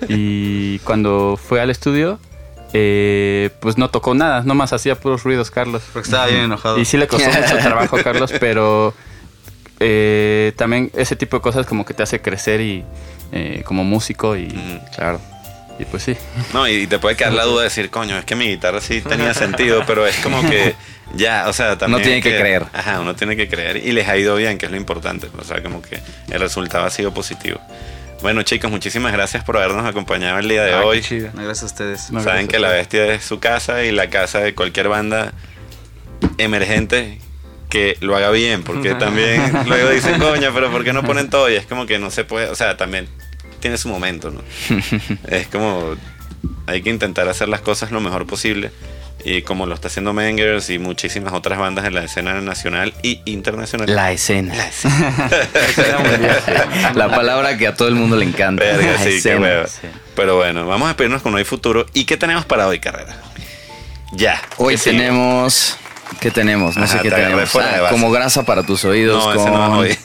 [0.07, 2.19] Y cuando fue al estudio,
[2.73, 5.83] eh, pues no tocó nada, nomás hacía puros ruidos Carlos.
[5.93, 6.79] Porque estaba bien enojado.
[6.79, 8.93] Y sí le costó mucho trabajo Carlos, pero
[9.79, 12.83] eh, también ese tipo de cosas como que te hace crecer y
[13.31, 14.47] eh, como músico y.
[14.95, 15.21] Claro.
[15.77, 16.15] y pues sí.
[16.53, 19.01] No, y te puede quedar la duda de decir, coño, es que mi guitarra sí
[19.01, 20.75] tenía sentido, pero es como que
[21.15, 21.95] ya, o sea, también.
[21.95, 22.65] Uno tiene hay que creer.
[22.73, 23.77] Ajá, uno tiene que creer.
[23.77, 25.29] Y les ha ido bien, que es lo importante.
[25.37, 25.99] O sea, como que
[26.29, 27.59] el resultado ha sido positivo.
[28.23, 31.01] Bueno, chicos, muchísimas gracias por habernos acompañado el día de Ah, qué hoy.
[31.01, 31.29] chido.
[31.33, 32.09] No, Gracias a ustedes.
[32.11, 35.33] No, Saben que la bestia es su casa y la casa de cualquier banda
[36.37, 37.19] emergente
[37.69, 41.49] que lo haga bien, porque también luego dicen, coño, pero ¿por qué no ponen todo?
[41.49, 43.07] Y es como que no se puede, o sea, también
[43.59, 44.41] tiene su momento, ¿no?
[45.27, 45.95] es como,
[46.65, 48.71] hay que intentar hacer las cosas lo mejor posible.
[49.25, 53.21] Y como lo está haciendo Mengers y muchísimas otras bandas en la escena nacional y
[53.25, 53.93] internacional.
[53.93, 54.53] La escena.
[56.95, 58.63] La palabra que a todo el mundo le encanta.
[58.63, 59.67] Verga, La sí, escena.
[59.67, 59.87] sí.
[60.15, 61.85] Pero bueno, vamos a despedirnos con Hoy Futuro.
[61.93, 63.15] ¿Y qué tenemos para hoy, carrera?
[64.11, 64.41] Ya.
[64.57, 65.77] Hoy tenemos.
[66.19, 66.77] ¿Qué tenemos?
[66.77, 67.55] No Ajá, sé qué tenemos.
[67.55, 69.23] Ah, como grasa para tus oídos.
[69.25, 69.97] No, ese no hoy.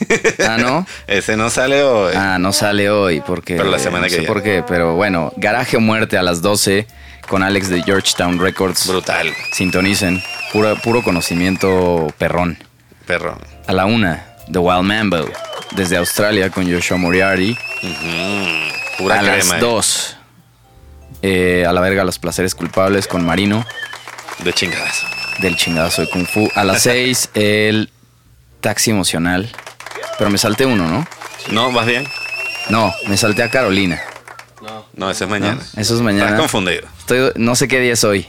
[0.49, 0.87] Ah, ¿no?
[1.07, 2.15] Ese no sale hoy.
[2.17, 3.57] Ah, no sale hoy porque.
[3.57, 4.33] Pero la semana no que sé viene.
[4.33, 6.87] por qué, pero bueno, Garaje o Muerte a las 12
[7.29, 8.87] con Alex de Georgetown Records.
[8.89, 10.23] Brutal, Sintonicen.
[10.53, 12.59] Puro, puro conocimiento perrón.
[13.07, 13.39] perro.
[13.67, 15.29] A la una, The Wild Mambo.
[15.73, 17.57] Desde Australia con Joshua Moriarty.
[18.99, 19.37] Pura a crema.
[19.37, 19.59] las eh.
[19.61, 20.17] 2.
[21.23, 23.67] eh, a la verga, Los Placeres Culpables con Marino.
[24.39, 25.07] De chingadazo.
[25.41, 26.49] Del chingadazo de Kung Fu.
[26.55, 27.91] A las 6, el
[28.61, 29.49] Taxi Emocional.
[30.19, 31.07] Pero me salté uno, ¿no?
[31.51, 32.07] No, ¿vas bien?
[32.71, 34.01] No, me salté a Carolina.
[34.99, 35.55] No, ese es mañana.
[35.55, 36.25] No, eso es mañana.
[36.25, 36.83] Estás confundido.
[36.99, 38.27] Estoy, no sé qué día es hoy.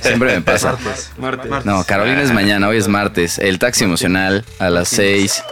[0.00, 0.76] Siempre me pasa.
[1.16, 1.64] Martes.
[1.64, 3.38] No, Carolina es mañana, hoy es martes.
[3.38, 5.44] El taxi emocional a las 6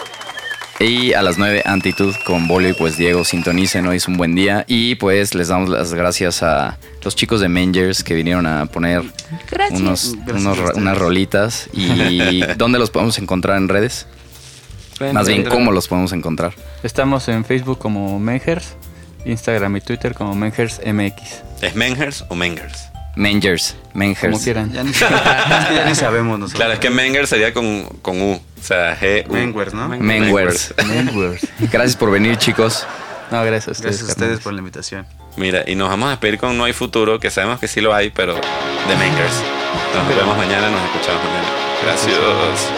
[0.80, 4.34] y a las 9 Antitud con Bolio y pues Diego sintonicen, hoy es un buen
[4.34, 4.64] día.
[4.66, 9.02] Y pues les damos las gracias a los chicos de Mangers que vinieron a poner
[9.70, 11.68] unos, Gracias unas rolitas.
[11.72, 14.08] ¿Y dónde los podemos encontrar en redes?
[15.12, 16.54] Más bien, ¿cómo los podemos encontrar?
[16.82, 18.74] Estamos en Facebook como Mengers,
[19.27, 21.43] Instagram y Twitter como Mengers MX.
[21.62, 22.89] ¿Es Mengers o Mengers?
[23.16, 24.45] Mangers, Como Mangers.
[24.45, 24.72] quieran.
[24.72, 26.59] Ya ni, ya sabemos nosotros.
[26.59, 28.33] Claro, es que Mengers sería con, con U.
[28.35, 29.24] O sea, G.
[29.27, 29.31] -U.
[29.33, 29.89] Mengers, ¿no?
[29.89, 30.74] Mengers.
[30.87, 31.47] Mengers.
[31.72, 32.87] Gracias por venir, chicos.
[33.31, 33.83] No, gracias a ustedes.
[33.97, 34.45] Gracias a ustedes carnales.
[34.45, 35.07] por la invitación.
[35.39, 37.95] Mira, y nos vamos a despedir con No hay futuro, que sabemos que sí lo
[37.95, 39.43] hay, pero The Makers.
[39.95, 41.49] Nos vemos mañana, nos escuchamos mañana.
[41.85, 42.76] Gracias.